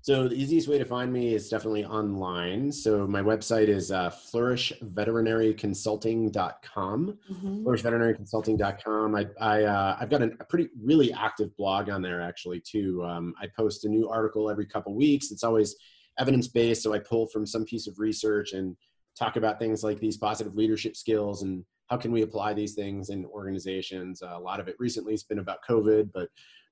So 0.00 0.28
the 0.28 0.34
easiest 0.34 0.66
way 0.66 0.78
to 0.78 0.86
find 0.86 1.12
me 1.12 1.34
is 1.34 1.50
definitely 1.50 1.84
online. 1.84 2.72
So 2.72 3.06
my 3.06 3.20
website 3.20 3.68
is 3.68 3.92
uh, 3.92 4.10
flourishveterinaryconsulting.com. 4.32 7.18
Mm-hmm. 7.30 7.66
Flourishveterinaryconsulting.com. 7.66 9.14
I, 9.14 9.26
I 9.38 9.64
uh, 9.64 9.98
I've 10.00 10.08
got 10.08 10.22
a 10.22 10.30
pretty 10.48 10.70
really 10.82 11.12
active 11.12 11.54
blog 11.58 11.90
on 11.90 12.00
there 12.00 12.22
actually 12.22 12.60
too. 12.60 13.04
Um, 13.04 13.34
I 13.38 13.46
post 13.54 13.84
a 13.84 13.90
new 13.90 14.08
article 14.08 14.48
every 14.48 14.64
couple 14.64 14.94
weeks. 14.94 15.32
It's 15.32 15.44
always 15.44 15.76
evidence 16.18 16.48
based, 16.48 16.82
so 16.82 16.94
I 16.94 16.98
pull 16.98 17.26
from 17.26 17.44
some 17.44 17.66
piece 17.66 17.86
of 17.86 17.98
research 17.98 18.54
and 18.54 18.74
talk 19.18 19.36
about 19.36 19.58
things 19.58 19.84
like 19.84 20.00
these 20.00 20.16
positive 20.16 20.54
leadership 20.54 20.96
skills 20.96 21.42
and 21.42 21.62
how 21.88 21.96
can 21.96 22.12
we 22.12 22.22
apply 22.22 22.54
these 22.54 22.74
things 22.74 23.08
in 23.08 23.24
organizations. 23.26 24.22
Uh, 24.22 24.34
a 24.34 24.38
lot 24.38 24.60
of 24.60 24.68
it 24.68 24.76
recently 24.78 25.12
has 25.12 25.22
been 25.22 25.38
about 25.38 25.58
COVID, 25.68 26.10
but 26.12 26.28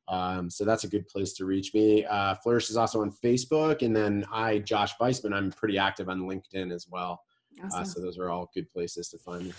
um, 0.08 0.48
so 0.50 0.64
that's 0.64 0.84
a 0.84 0.88
good 0.88 1.08
place 1.08 1.32
to 1.34 1.44
reach 1.44 1.74
me. 1.74 2.04
Uh, 2.04 2.34
Flourish 2.36 2.70
is 2.70 2.76
also 2.76 3.00
on 3.00 3.10
Facebook, 3.10 3.82
and 3.82 3.96
then 3.96 4.24
I, 4.30 4.58
Josh 4.58 4.94
Vaisman, 5.00 5.34
I'm 5.34 5.50
pretty 5.50 5.78
active 5.78 6.08
on 6.08 6.20
LinkedIn 6.20 6.72
as 6.72 6.86
well. 6.88 7.22
Uh, 7.60 7.66
awesome. 7.66 7.80
Uh, 7.80 7.84
so 7.84 8.00
those 8.00 8.18
are 8.18 8.30
all 8.30 8.50
good 8.54 8.68
places 8.68 9.08
to 9.08 9.18
find 9.18 9.46
me. 9.46 9.52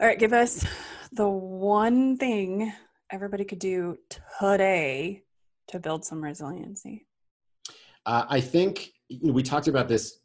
All 0.00 0.06
right, 0.06 0.18
give 0.18 0.32
us 0.32 0.64
the 1.12 1.28
one 1.28 2.16
thing 2.18 2.72
everybody 3.10 3.44
could 3.44 3.58
do 3.58 3.98
today 4.40 5.22
to 5.68 5.80
build 5.80 6.04
some 6.04 6.22
resiliency. 6.22 7.06
Uh, 8.04 8.24
I 8.28 8.40
think 8.40 8.92
we 9.22 9.42
talked 9.42 9.68
about 9.68 9.88
this 9.88 10.18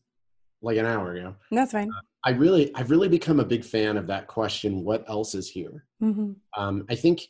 like 0.62 0.78
an 0.78 0.86
hour 0.86 1.14
ago. 1.14 1.36
That's 1.50 1.72
fine. 1.72 1.90
Uh, 1.90 2.02
I 2.26 2.32
really, 2.32 2.74
I've 2.76 2.92
really 2.92 3.08
become 3.08 3.40
a 3.40 3.46
big 3.46 3.64
fan 3.64 3.98
of 3.98 4.08
that 4.08 4.28
question. 4.28 4.84
What 4.84 5.08
else 5.10 5.36
is 5.36 5.50
here? 5.50 5.86
Mm-hmm. 6.02 6.32
Um, 6.58 6.86
I 6.90 6.96
think 6.96 7.22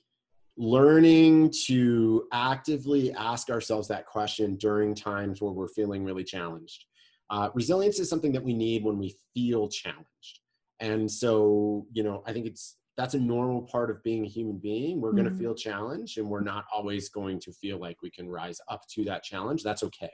learning 0.58 1.54
to 1.68 2.28
actively 2.34 3.14
ask 3.14 3.50
ourselves 3.50 3.88
that 3.88 4.06
question 4.06 4.56
during 4.56 4.94
times 4.94 5.42
where 5.42 5.52
we're 5.52 5.68
feeling 5.70 6.04
really 6.04 6.24
challenged. 6.24 6.86
Uh, 7.30 7.50
resilience 7.54 8.00
is 8.00 8.10
something 8.10 8.32
that 8.32 8.44
we 8.44 8.54
need 8.54 8.84
when 8.84 8.98
we 8.98 9.16
feel 9.34 9.70
challenged. 9.70 10.40
And 10.80 11.10
so, 11.10 11.86
you 11.92 12.04
know, 12.04 12.24
I 12.26 12.34
think 12.34 12.46
it's 12.46 12.78
that's 12.98 13.14
a 13.14 13.20
normal 13.20 13.62
part 13.62 13.90
of 13.90 14.04
being 14.04 14.26
a 14.26 14.28
human 14.28 14.58
being. 14.58 15.00
We're 15.00 15.10
mm-hmm. 15.10 15.20
going 15.20 15.30
to 15.30 15.40
feel 15.40 15.56
challenged 15.56 16.18
and 16.18 16.28
we're 16.28 16.42
not 16.42 16.66
always 16.74 17.08
going 17.08 17.40
to 17.42 17.54
feel 17.54 17.80
like 17.80 18.02
we 18.02 18.12
can 18.12 18.28
rise 18.28 18.60
up 18.68 18.82
to 18.96 19.06
that 19.06 19.24
challenge. 19.24 19.64
That's 19.64 19.84
okay. 19.84 20.12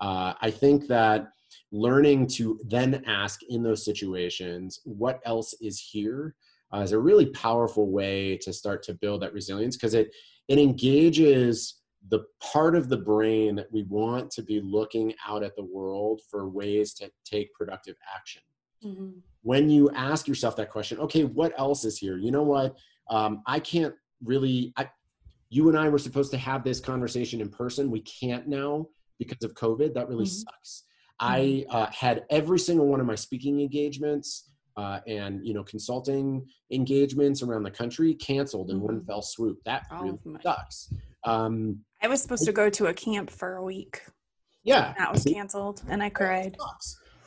Uh, 0.00 0.32
I 0.40 0.50
think 0.50 0.86
that 0.88 1.28
learning 1.72 2.26
to 2.28 2.58
then 2.66 3.02
ask 3.06 3.42
in 3.48 3.62
those 3.62 3.84
situations, 3.84 4.80
what 4.84 5.20
else 5.24 5.54
is 5.60 5.78
here? 5.80 6.34
uh, 6.74 6.80
is 6.80 6.92
a 6.92 6.98
really 6.98 7.26
powerful 7.26 7.90
way 7.90 8.36
to 8.38 8.52
start 8.52 8.82
to 8.82 8.94
build 8.94 9.22
that 9.22 9.32
resilience 9.32 9.76
because 9.76 9.94
it 9.94 10.14
it 10.48 10.58
engages 10.58 11.80
the 12.10 12.24
part 12.40 12.76
of 12.76 12.88
the 12.90 12.96
brain 12.96 13.54
that 13.54 13.72
we 13.72 13.84
want 13.84 14.30
to 14.30 14.42
be 14.42 14.60
looking 14.60 15.14
out 15.26 15.42
at 15.42 15.56
the 15.56 15.64
world 15.64 16.20
for 16.30 16.50
ways 16.50 16.92
to 16.92 17.10
take 17.24 17.54
productive 17.54 17.96
action. 18.14 18.42
Mm-hmm. 18.84 19.10
When 19.40 19.70
you 19.70 19.90
ask 19.92 20.28
yourself 20.28 20.54
that 20.56 20.70
question, 20.70 20.98
okay, 20.98 21.24
what 21.24 21.58
else 21.58 21.86
is 21.86 21.96
here? 21.96 22.18
You 22.18 22.30
know 22.30 22.42
what? 22.42 22.76
Um, 23.08 23.42
I 23.46 23.60
can't 23.60 23.94
really. 24.22 24.72
I, 24.76 24.90
you 25.50 25.68
and 25.68 25.78
I 25.78 25.88
were 25.88 25.98
supposed 25.98 26.32
to 26.32 26.38
have 26.38 26.64
this 26.64 26.80
conversation 26.80 27.40
in 27.40 27.48
person. 27.48 27.90
We 27.90 28.00
can't 28.00 28.48
now 28.48 28.86
because 29.18 29.44
of 29.44 29.54
COVID. 29.54 29.94
That 29.94 30.08
really 30.08 30.24
mm-hmm. 30.24 30.50
sucks. 30.50 30.84
I 31.20 31.40
mm-hmm. 31.40 31.76
uh, 31.76 31.86
had 31.90 32.24
every 32.30 32.58
single 32.58 32.86
one 32.86 33.00
of 33.00 33.06
my 33.06 33.14
speaking 33.14 33.60
engagements 33.60 34.50
uh, 34.76 35.00
and 35.06 35.46
you 35.46 35.54
know 35.54 35.62
consulting 35.62 36.46
engagements 36.70 37.42
around 37.42 37.62
the 37.62 37.70
country 37.70 38.14
canceled 38.14 38.70
in 38.70 38.80
one 38.80 38.96
mm-hmm. 38.96 39.06
fell 39.06 39.22
swoop. 39.22 39.58
That 39.64 39.86
oh, 39.92 40.02
really 40.02 40.18
my. 40.24 40.40
sucks. 40.40 40.92
Um, 41.24 41.80
I 42.02 42.08
was 42.08 42.20
supposed 42.20 42.44
to 42.44 42.52
go 42.52 42.68
to 42.70 42.86
a 42.86 42.94
camp 42.94 43.30
for 43.30 43.56
a 43.56 43.62
week. 43.62 44.02
Yeah, 44.62 44.94
that 44.98 45.12
was 45.12 45.24
canceled, 45.24 45.82
and 45.88 46.02
I 46.02 46.10
cried. 46.10 46.56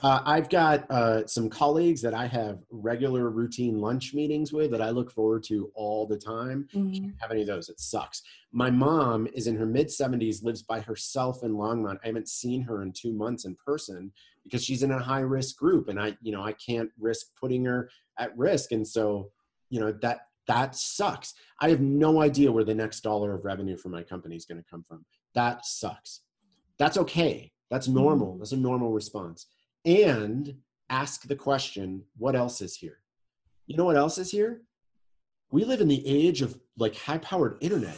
Uh, 0.04 0.22
I've 0.26 0.50
got 0.50 0.90
uh, 0.92 1.26
some 1.26 1.50
colleagues 1.50 2.02
that 2.04 2.14
I 2.14 2.28
have 2.28 2.60
regular 2.70 3.30
routine 3.32 3.80
lunch 3.80 4.14
meetings 4.14 4.54
with 4.54 4.70
that 4.72 4.82
I 4.82 4.92
look 4.92 5.12
forward 5.12 5.44
to 5.46 5.72
all 5.74 6.06
the 6.06 6.18
time. 6.18 6.68
Mm-hmm. 6.74 6.94
Can't 6.94 7.16
have 7.20 7.32
any 7.32 7.42
of 7.42 7.48
those. 7.48 7.70
It 7.70 7.80
sucks. 7.80 8.22
My 8.52 8.70
mom 8.70 9.28
is 9.34 9.48
in 9.48 9.56
her 9.58 9.66
mid 9.66 9.88
70s, 9.88 10.44
lives 10.44 10.62
by 10.62 10.82
herself 10.82 11.44
in 11.44 11.54
Longmont. 11.54 11.98
I 12.04 12.08
haven't 12.08 12.30
seen 12.30 12.62
her 12.62 12.84
in 12.84 12.92
two 12.92 13.12
months 13.12 13.46
in 13.46 13.56
person 13.56 14.12
because 14.44 14.64
she's 14.64 14.84
in 14.84 14.92
a 14.92 15.00
high 15.00 15.22
risk 15.22 15.58
group, 15.58 15.90
and 15.90 16.00
I, 16.00 16.16
you 16.22 16.32
know, 16.32 16.44
I 16.44 16.54
can't 16.54 16.92
risk 17.00 17.28
putting 17.40 17.66
her 17.66 17.90
at 18.20 18.38
risk. 18.38 18.72
And 18.72 18.88
so, 18.88 19.32
you 19.70 19.80
know, 19.80 19.92
that 20.04 20.22
that 20.48 20.76
sucks. 20.76 21.34
I 21.60 21.70
have 21.70 21.82
no 21.82 22.22
idea 22.22 22.52
where 22.52 22.64
the 22.64 22.76
next 22.76 23.02
dollar 23.02 23.34
of 23.34 23.44
revenue 23.46 23.76
for 23.76 23.90
my 23.90 24.04
company 24.04 24.36
is 24.36 24.46
going 24.46 24.62
to 24.62 24.70
come 24.70 24.84
from. 24.84 25.06
That 25.34 25.66
sucks. 25.66 26.22
That's 26.78 26.98
okay. 26.98 27.52
That's 27.70 27.88
normal. 27.88 28.30
Mm-hmm. 28.34 28.40
That's 28.40 28.54
a 28.54 28.58
normal 28.58 28.92
response 28.92 29.48
and 29.88 30.54
ask 30.90 31.28
the 31.28 31.36
question 31.36 32.04
what 32.18 32.36
else 32.36 32.62
is 32.62 32.76
here 32.76 33.00
you 33.66 33.76
know 33.78 33.86
what 33.86 33.96
else 33.96 34.18
is 34.18 34.30
here 34.30 34.62
we 35.52 35.64
live 35.64 35.80
in 35.82 35.88
the 35.88 36.06
age 36.06 36.42
of 36.42 36.60
like 36.78 36.96
high 36.96 37.18
powered 37.20 37.58
internet 37.62 37.98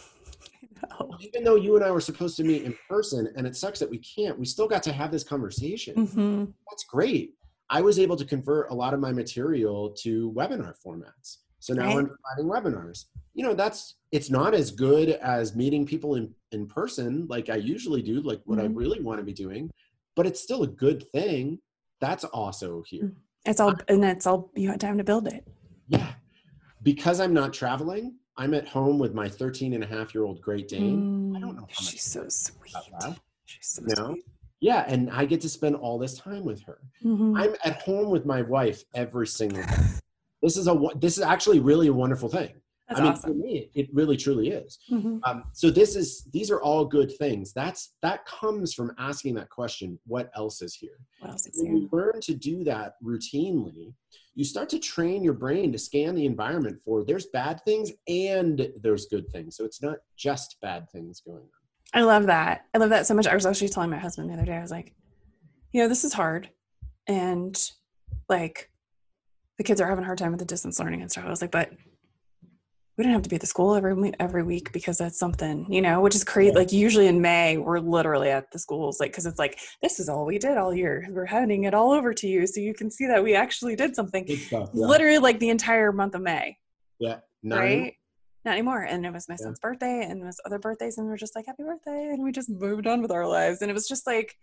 even 1.19 1.43
though 1.43 1.55
you 1.55 1.75
and 1.75 1.83
i 1.83 1.91
were 1.91 1.99
supposed 1.99 2.37
to 2.37 2.43
meet 2.43 2.63
in 2.63 2.75
person 2.87 3.27
and 3.35 3.45
it 3.47 3.55
sucks 3.55 3.79
that 3.79 3.89
we 3.89 3.97
can't 3.97 4.37
we 4.39 4.45
still 4.45 4.67
got 4.67 4.83
to 4.83 4.93
have 4.93 5.11
this 5.11 5.23
conversation 5.23 5.95
mm-hmm. 5.95 6.45
that's 6.69 6.83
great 6.85 7.33
i 7.69 7.81
was 7.81 7.97
able 7.99 8.15
to 8.15 8.25
convert 8.25 8.69
a 8.71 8.73
lot 8.73 8.93
of 8.93 8.99
my 8.99 9.11
material 9.11 9.89
to 9.91 10.31
webinar 10.33 10.73
formats 10.85 11.37
So 11.59 11.73
now 11.73 11.87
Right. 11.87 11.97
I'm 11.97 12.09
providing 12.15 12.47
webinars. 12.55 12.99
You 13.33 13.43
know, 13.45 13.53
that's 13.53 13.81
it's 14.11 14.29
not 14.29 14.53
as 14.53 14.71
good 14.71 15.09
as 15.35 15.55
meeting 15.55 15.85
people 15.85 16.11
in 16.19 16.25
in 16.55 16.67
person 16.79 17.27
like 17.33 17.47
I 17.49 17.57
usually 17.75 18.01
do, 18.01 18.15
like 18.31 18.41
what 18.45 18.59
I 18.63 18.67
Mhm. 18.67 18.77
really 18.81 19.01
want 19.07 19.19
to 19.19 19.25
be 19.31 19.33
doing, 19.45 19.63
but 20.15 20.25
it's 20.29 20.39
still 20.47 20.63
a 20.63 20.71
good 20.85 20.99
thing. 21.15 21.59
That's 21.99 22.23
also 22.25 22.81
here. 22.87 23.11
It's 23.45 23.59
all, 23.59 23.73
and 23.87 24.03
it's 24.03 24.27
all, 24.27 24.51
you 24.55 24.69
had 24.69 24.79
time 24.79 24.97
to 24.97 25.03
build 25.03 25.27
it. 25.27 25.45
Yeah. 25.87 26.07
Because 26.83 27.19
I'm 27.19 27.33
not 27.33 27.53
traveling, 27.53 28.15
I'm 28.37 28.53
at 28.53 28.67
home 28.67 28.99
with 28.99 29.13
my 29.13 29.27
13 29.27 29.73
and 29.73 29.83
a 29.83 29.87
half 29.87 30.13
year 30.13 30.23
old 30.23 30.41
Great 30.41 30.67
Dane. 30.67 31.33
I 31.35 31.39
don't 31.39 31.55
know 31.55 31.67
She's 31.69 32.03
so 32.03 32.25
sweet. 32.29 32.73
She's 33.45 33.67
so 33.67 33.81
No. 33.85 34.11
sweet. 34.13 34.25
Yeah, 34.61 34.83
and 34.87 35.09
I 35.11 35.25
get 35.25 35.39
to 35.41 35.49
spend 35.49 35.75
all 35.75 35.97
this 35.97 36.17
time 36.17 36.43
with 36.43 36.61
her. 36.63 36.79
Mhm. 37.03 37.39
I'm 37.39 37.55
at 37.63 37.81
home 37.81 38.09
with 38.09 38.25
my 38.25 38.41
wife 38.41 38.83
every 38.93 39.25
single 39.27 39.61
day. 39.67 39.77
This 40.41 40.57
is 40.57 40.67
a 40.67 40.77
this 40.97 41.17
is 41.17 41.23
actually 41.23 41.59
really 41.59 41.87
a 41.87 41.93
wonderful 41.93 42.29
thing. 42.29 42.53
That's 42.89 42.99
I 42.99 43.03
mean, 43.03 43.11
awesome. 43.13 43.31
for 43.33 43.37
me, 43.37 43.69
it 43.75 43.87
really 43.93 44.17
truly 44.17 44.49
is. 44.49 44.79
Mhm. 44.89 45.19
Um, 45.23 45.43
so 45.53 45.69
this 45.69 45.95
is 45.95 46.23
these 46.33 46.49
are 46.49 46.59
all 46.59 46.83
good 46.85 47.11
things. 47.17 47.53
That's 47.53 47.93
that 48.01 48.25
comes 48.25 48.73
from 48.73 48.91
asking 48.97 49.35
that 49.35 49.49
question: 49.51 49.99
What 50.07 50.31
else 50.35 50.63
is 50.63 50.73
here? 50.73 50.97
Else 51.23 51.45
is 51.45 51.57
When 51.61 51.67
here? 51.67 51.75
you 51.81 51.89
learn 51.91 52.19
to 52.21 52.33
do 52.33 52.63
that 52.63 52.95
routinely, 53.03 53.93
you 54.33 54.43
start 54.43 54.69
to 54.69 54.79
train 54.79 55.23
your 55.23 55.33
brain 55.33 55.71
to 55.71 55.77
scan 55.77 56.15
the 56.15 56.25
environment 56.25 56.81
for 56.83 57.03
there's 57.03 57.27
bad 57.27 57.61
things 57.63 57.91
and 58.07 58.71
there's 58.81 59.05
good 59.05 59.29
things. 59.29 59.55
So 59.55 59.65
it's 59.65 59.83
not 59.83 59.99
just 60.17 60.57
bad 60.61 60.89
things 60.89 61.21
going 61.21 61.43
on. 61.43 61.49
I 61.93 62.01
love 62.01 62.25
that. 62.25 62.65
I 62.73 62.79
love 62.79 62.89
that 62.89 63.05
so 63.05 63.13
much. 63.13 63.27
I 63.27 63.35
was 63.35 63.45
actually 63.45 63.69
telling 63.69 63.91
my 63.91 63.97
husband 63.99 64.29
the 64.29 64.33
other 64.33 64.45
day, 64.45 64.57
I 64.57 64.61
was 64.61 64.71
like, 64.71 64.95
you 65.73 65.81
know, 65.81 65.87
this 65.87 66.03
is 66.03 66.13
hard. 66.13 66.49
And 67.05 67.55
like 68.27 68.71
the 69.57 69.63
kids 69.63 69.79
are 69.79 69.87
having 69.87 70.03
a 70.03 70.07
hard 70.07 70.17
time 70.17 70.31
with 70.31 70.39
the 70.39 70.45
distance 70.45 70.79
learning 70.79 71.01
and 71.01 71.11
stuff. 71.11 71.25
I 71.25 71.29
was 71.29 71.41
like, 71.41 71.51
but 71.51 71.71
we 72.99 73.03
don't 73.05 73.13
have 73.13 73.21
to 73.21 73.29
be 73.29 73.37
at 73.37 73.41
the 73.41 73.47
school 73.47 73.75
every 73.75 73.93
week, 73.93 74.13
every 74.19 74.43
week 74.43 74.73
because 74.73 74.97
that's 74.97 75.17
something, 75.17 75.65
you 75.71 75.81
know, 75.81 76.01
which 76.01 76.15
is 76.15 76.25
crazy. 76.25 76.49
Yeah. 76.51 76.57
Like 76.57 76.73
usually 76.73 77.07
in 77.07 77.21
May, 77.21 77.57
we're 77.57 77.79
literally 77.79 78.29
at 78.29 78.51
the 78.51 78.59
schools, 78.59 78.99
like, 78.99 79.13
cause 79.13 79.25
it's 79.25 79.39
like, 79.39 79.57
this 79.81 80.01
is 80.01 80.09
all 80.09 80.25
we 80.25 80.37
did 80.37 80.57
all 80.57 80.73
year. 80.75 81.07
We're 81.09 81.23
handing 81.25 81.63
it 81.63 81.73
all 81.73 81.93
over 81.93 82.13
to 82.13 82.27
you. 82.27 82.45
So 82.45 82.59
you 82.59 82.73
can 82.73 82.91
see 82.91 83.07
that 83.07 83.23
we 83.23 83.35
actually 83.35 83.77
did 83.77 83.95
something 83.95 84.27
stuff. 84.27 84.71
Yeah. 84.73 84.85
literally 84.85 85.17
like 85.19 85.39
the 85.39 85.47
entire 85.47 85.93
month 85.93 86.13
of 86.13 86.21
May. 86.23 86.57
yeah. 86.99 87.19
Not 87.41 87.59
right? 87.59 87.93
Not 88.43 88.51
anymore. 88.51 88.83
And 88.83 89.05
it 89.05 89.13
was 89.13 89.29
my 89.29 89.37
Yeah. 89.39 89.45
son's 89.45 89.59
birthday 89.61 90.03
and 90.03 90.21
it 90.21 90.25
was 90.25 90.41
other 90.45 90.59
birthdays, 90.59 90.97
and 90.97 91.07
we 91.07 91.13
are 91.13 91.17
just 91.17 91.37
like, 91.37 91.45
happy 91.45 91.63
birthday. 91.63 92.09
And 92.11 92.21
we 92.21 92.33
just 92.33 92.49
moved 92.49 92.85
on 92.85 93.01
with 93.01 93.11
our 93.11 93.25
lives. 93.25 93.61
And 93.61 93.71
it 93.71 93.73
was 93.73 93.87
just 93.87 94.05
like, 94.05 94.35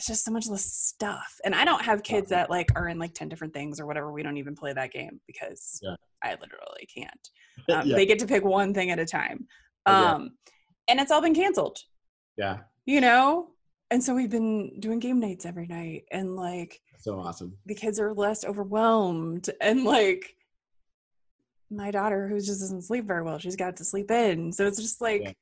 it's 0.00 0.06
just 0.06 0.24
so 0.24 0.30
much 0.30 0.46
less 0.48 0.64
stuff. 0.64 1.38
And 1.44 1.54
I 1.54 1.66
don't 1.66 1.84
have 1.84 2.02
kids 2.02 2.30
that 2.30 2.48
like 2.48 2.70
are 2.74 2.88
in 2.88 2.98
like 2.98 3.12
10 3.12 3.28
different 3.28 3.52
things 3.52 3.78
or 3.78 3.84
whatever. 3.84 4.10
We 4.10 4.22
don't 4.22 4.38
even 4.38 4.56
play 4.56 4.72
that 4.72 4.92
game 4.92 5.20
because 5.26 5.78
Yeah. 5.82 5.94
I 6.24 6.30
literally 6.40 6.88
can't. 6.92 7.28
Um, 7.70 7.86
yeah. 7.86 7.96
They 7.96 8.06
get 8.06 8.18
to 8.20 8.26
pick 8.26 8.42
one 8.42 8.72
thing 8.72 8.90
at 8.90 8.98
a 8.98 9.04
time. 9.04 9.46
It. 9.86 9.90
Um, 9.90 10.30
and 10.88 10.98
it's 10.98 11.10
all 11.10 11.20
been 11.20 11.34
canceled, 11.34 11.78
yeah. 12.38 12.60
you 12.86 13.02
know? 13.02 13.48
And 13.90 14.02
so 14.02 14.14
we've 14.14 14.30
been 14.30 14.80
doing 14.80 14.98
game 15.00 15.20
nights 15.20 15.44
every 15.44 15.66
night 15.66 16.04
and 16.10 16.34
like, 16.34 16.80
So 16.98 17.20
awesome. 17.20 17.58
the 17.66 17.74
kids 17.74 18.00
are 18.00 18.14
less 18.14 18.42
overwhelmed 18.46 19.50
and 19.60 19.84
like 19.84 20.34
my 21.70 21.90
daughter 21.90 22.26
who 22.26 22.36
just 22.36 22.60
doesn't 22.60 22.82
sleep 22.82 23.04
very 23.06 23.22
well 23.22 23.38
she's 23.38 23.56
got 23.56 23.76
to 23.76 23.84
sleep 23.84 24.10
in 24.10 24.50
so 24.52 24.66
it's 24.66 24.80
just 24.80 25.00
like 25.02 25.20
Yeah. 25.22 25.32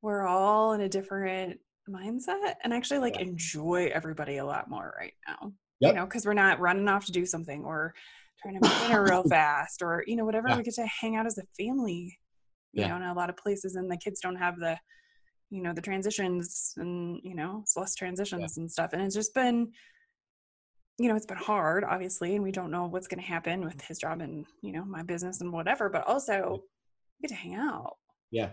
we're 0.00 0.26
all 0.26 0.72
in 0.72 0.80
a 0.80 0.88
different 0.88 1.60
mindset 1.88 2.54
and 2.62 2.72
actually 2.72 2.98
like 2.98 3.16
Yeah. 3.16 3.22
enjoy 3.22 3.90
everybody 3.92 4.38
a 4.38 4.44
lot 4.44 4.68
more 4.70 4.94
right 4.98 5.14
now 5.28 5.52
Yep. 5.80 5.92
you 5.92 5.96
know 5.98 6.04
because 6.06 6.24
we're 6.26 6.34
not 6.34 6.60
running 6.60 6.88
off 6.88 7.04
to 7.06 7.12
do 7.12 7.26
something 7.26 7.64
or 7.64 7.94
trying 8.42 8.54
to 8.54 8.60
make 8.68 8.78
dinner 8.80 9.04
real 9.04 9.22
fast 9.28 9.82
or 9.82 10.02
you 10.06 10.16
know 10.16 10.24
whatever 10.24 10.48
Yeah. 10.48 10.56
we 10.56 10.62
get 10.62 10.74
to 10.74 10.86
hang 10.86 11.16
out 11.16 11.26
as 11.26 11.38
a 11.38 11.42
family 11.58 12.18
you 12.72 12.82
Yeah. 12.82 12.88
know 12.88 12.96
in 12.96 13.02
a 13.02 13.14
lot 13.14 13.30
of 13.30 13.36
places 13.36 13.74
and 13.76 13.90
the 13.90 13.96
kids 13.96 14.20
don't 14.20 14.36
have 14.36 14.58
the 14.58 14.78
you 15.50 15.62
know 15.62 15.72
the 15.74 15.82
transitions 15.82 16.72
and 16.78 17.20
you 17.22 17.34
know 17.34 17.60
it's 17.62 17.76
less 17.76 17.94
transitions 17.94 18.56
and 18.56 18.70
stuff 18.70 18.92
and 18.92 19.02
it's 19.02 19.14
just 19.14 19.34
been 19.34 19.70
you 20.98 21.08
know 21.08 21.16
it's 21.16 21.26
been 21.26 21.36
hard 21.36 21.84
obviously 21.84 22.34
and 22.34 22.42
we 22.44 22.50
don't 22.52 22.70
know 22.70 22.86
what's 22.86 23.08
going 23.08 23.20
to 23.20 23.26
happen 23.26 23.64
with 23.64 23.76
mm. 23.76 23.86
his 23.86 23.98
job 23.98 24.20
and 24.20 24.46
you 24.62 24.72
know 24.72 24.84
my 24.84 25.02
business 25.02 25.40
and 25.40 25.52
whatever 25.52 25.88
but 25.90 26.06
also 26.06 26.62
we 27.20 27.28
get 27.28 27.34
to 27.34 27.40
hang 27.40 27.54
out 27.54 27.96
Yeah. 28.30 28.50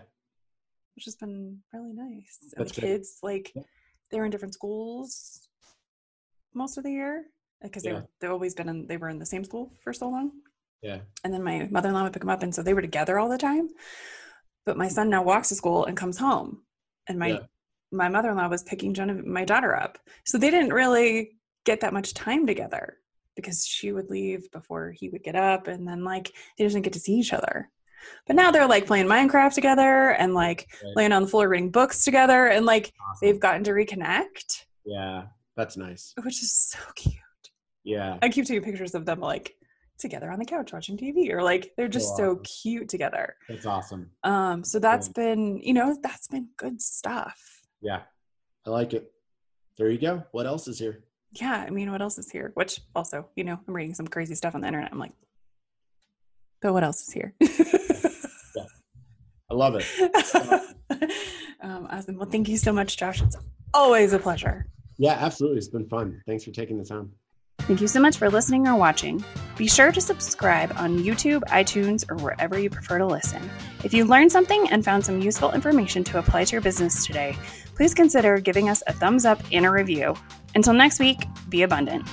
Which 0.96 1.04
has 1.04 1.16
been 1.16 1.58
really 1.72 1.92
nice 1.92 2.38
and 2.42 2.52
That's 2.56 2.72
the 2.72 2.80
great. 2.80 2.90
kids 2.90 3.18
like 3.22 3.52
Yeah. 3.54 3.62
they're 4.10 4.24
in 4.24 4.30
different 4.30 4.54
schools 4.54 5.48
most 6.54 6.76
of 6.76 6.84
the 6.84 6.90
year 6.92 7.26
because 7.62 7.82
they 7.82 7.90
Yeah. 7.90 8.00
were 8.00 8.08
they've 8.20 8.30
always 8.30 8.54
been 8.54 8.68
in 8.68 8.86
they 8.86 8.96
were 8.96 9.08
in 9.08 9.18
the 9.18 9.26
same 9.26 9.44
school 9.44 9.72
for 9.82 9.92
so 9.92 10.08
long 10.08 10.32
Yeah. 10.82 11.00
and 11.24 11.32
then 11.32 11.42
my 11.42 11.68
mother-in-law 11.70 12.04
would 12.04 12.12
pick 12.12 12.22
them 12.22 12.30
up 12.30 12.42
and 12.42 12.54
so 12.54 12.62
they 12.62 12.74
were 12.74 12.82
together 12.82 13.18
all 13.18 13.28
the 13.28 13.38
time 13.38 13.68
but 14.64 14.76
my 14.76 14.88
son 14.88 15.08
now 15.10 15.22
walks 15.22 15.48
to 15.48 15.54
school 15.54 15.86
and 15.86 15.96
comes 15.96 16.18
home 16.18 16.62
and 17.08 17.18
my 17.18 17.28
Yeah. 17.28 17.46
my 17.94 18.08
mother-in-law 18.08 18.48
was 18.48 18.62
picking 18.62 18.94
Genevieve, 18.94 19.26
my 19.26 19.44
daughter 19.44 19.74
up 19.76 19.98
so 20.24 20.38
they 20.38 20.50
didn't 20.50 20.72
really 20.72 21.38
get 21.64 21.80
that 21.80 21.92
much 21.92 22.14
time 22.14 22.46
together 22.46 22.98
because 23.36 23.64
she 23.66 23.92
would 23.92 24.10
leave 24.10 24.50
before 24.50 24.92
he 24.92 25.08
would 25.08 25.22
get 25.22 25.36
up 25.36 25.66
and 25.68 25.86
then 25.88 26.04
like 26.04 26.32
they 26.58 26.66
didn't 26.66 26.82
get 26.82 26.92
to 26.94 27.00
see 27.00 27.14
each 27.14 27.32
other 27.32 27.70
but 28.26 28.36
now 28.36 28.50
they're 28.50 28.66
like 28.68 28.86
playing 28.86 29.06
minecraft 29.06 29.54
together 29.54 30.10
and 30.10 30.34
like 30.34 30.68
Right. 30.84 30.92
laying 30.96 31.12
on 31.12 31.22
the 31.22 31.28
floor 31.28 31.48
reading 31.48 31.70
books 31.70 32.04
together 32.04 32.46
and 32.46 32.66
like 32.66 32.92
Awesome. 33.10 33.18
they've 33.28 33.40
gotten 33.40 33.64
to 33.64 33.72
reconnect 33.72 34.64
Yeah. 34.84 35.24
That's 35.56 35.76
nice. 35.76 36.14
which 36.22 36.42
is 36.42 36.54
so 36.56 36.78
cute 36.94 37.14
Yeah. 37.84 38.18
I 38.22 38.28
keep 38.28 38.46
taking 38.46 38.62
pictures 38.62 38.94
of 38.94 39.04
them 39.06 39.20
like 39.20 39.54
together 39.98 40.30
on 40.32 40.38
the 40.38 40.44
couch 40.44 40.72
watching 40.72 40.96
TV 40.96 41.30
or 41.32 41.42
like 41.42 41.72
they're 41.76 41.86
just 41.88 42.16
so 42.16 42.32
awesome. 42.32 42.42
cute 42.44 42.88
together. 42.88 43.36
That's 43.48 43.66
awesome. 43.66 44.10
Um 44.24 44.64
so 44.64 44.78
that's 44.78 45.08
been, 45.08 45.58
you 45.62 45.74
know, 45.74 45.96
that's 46.02 46.28
been 46.28 46.48
good 46.56 46.80
stuff. 46.82 47.62
Yeah. 47.80 48.02
I 48.66 48.70
like 48.70 48.94
it. 48.94 49.12
There 49.78 49.90
you 49.90 49.98
go. 49.98 50.22
What 50.32 50.46
else 50.46 50.68
is 50.68 50.78
here? 50.78 51.04
Yeah, 51.32 51.64
I 51.66 51.70
mean, 51.70 51.90
what 51.90 52.02
else 52.02 52.18
is 52.18 52.30
here? 52.30 52.50
Which 52.54 52.80
also, 52.94 53.26
you 53.36 53.44
know, 53.44 53.58
I'm 53.66 53.74
reading 53.74 53.94
some 53.94 54.06
crazy 54.06 54.34
stuff 54.34 54.54
on 54.54 54.60
the 54.60 54.66
internet. 54.66 54.92
I'm 54.92 54.98
like, 54.98 55.12
but 56.60 56.72
what 56.74 56.84
else 56.84 57.08
is 57.08 57.12
here? 57.12 57.34
I 59.52 59.54
love 59.54 59.76
it. 59.76 59.86
um, 61.60 61.86
awesome. 61.90 62.16
Well, 62.16 62.28
thank 62.28 62.48
you 62.48 62.56
so 62.56 62.72
much, 62.72 62.96
Josh. 62.96 63.20
It's 63.20 63.36
always 63.74 64.14
a 64.14 64.18
pleasure. 64.18 64.66
Yeah, 64.96 65.12
absolutely. 65.12 65.58
It's 65.58 65.68
been 65.68 65.86
fun. 65.88 66.22
Thanks 66.26 66.44
for 66.44 66.52
taking 66.52 66.78
the 66.78 66.84
time. 66.84 67.12
Thank 67.60 67.82
you 67.82 67.86
so 67.86 68.00
much 68.00 68.16
for 68.16 68.30
listening 68.30 68.66
or 68.66 68.76
watching. 68.76 69.22
Be 69.58 69.68
sure 69.68 69.92
to 69.92 70.00
subscribe 70.00 70.72
on 70.76 71.00
YouTube, 71.00 71.42
iTunes, 71.44 72.10
or 72.10 72.16
wherever 72.16 72.58
you 72.58 72.70
prefer 72.70 72.96
to 72.96 73.06
listen. 73.06 73.42
If 73.84 73.92
you 73.92 74.06
learned 74.06 74.32
something 74.32 74.68
and 74.70 74.82
found 74.82 75.04
some 75.04 75.20
useful 75.20 75.52
information 75.52 76.02
to 76.04 76.18
apply 76.18 76.44
to 76.44 76.52
your 76.52 76.62
business 76.62 77.06
today, 77.06 77.36
please 77.74 77.92
consider 77.92 78.40
giving 78.40 78.70
us 78.70 78.82
a 78.86 78.92
thumbs 78.94 79.26
up 79.26 79.42
and 79.52 79.66
a 79.66 79.70
review. 79.70 80.16
Until 80.54 80.72
next 80.72 80.98
week, 80.98 81.18
be 81.50 81.62
abundant. 81.62 82.08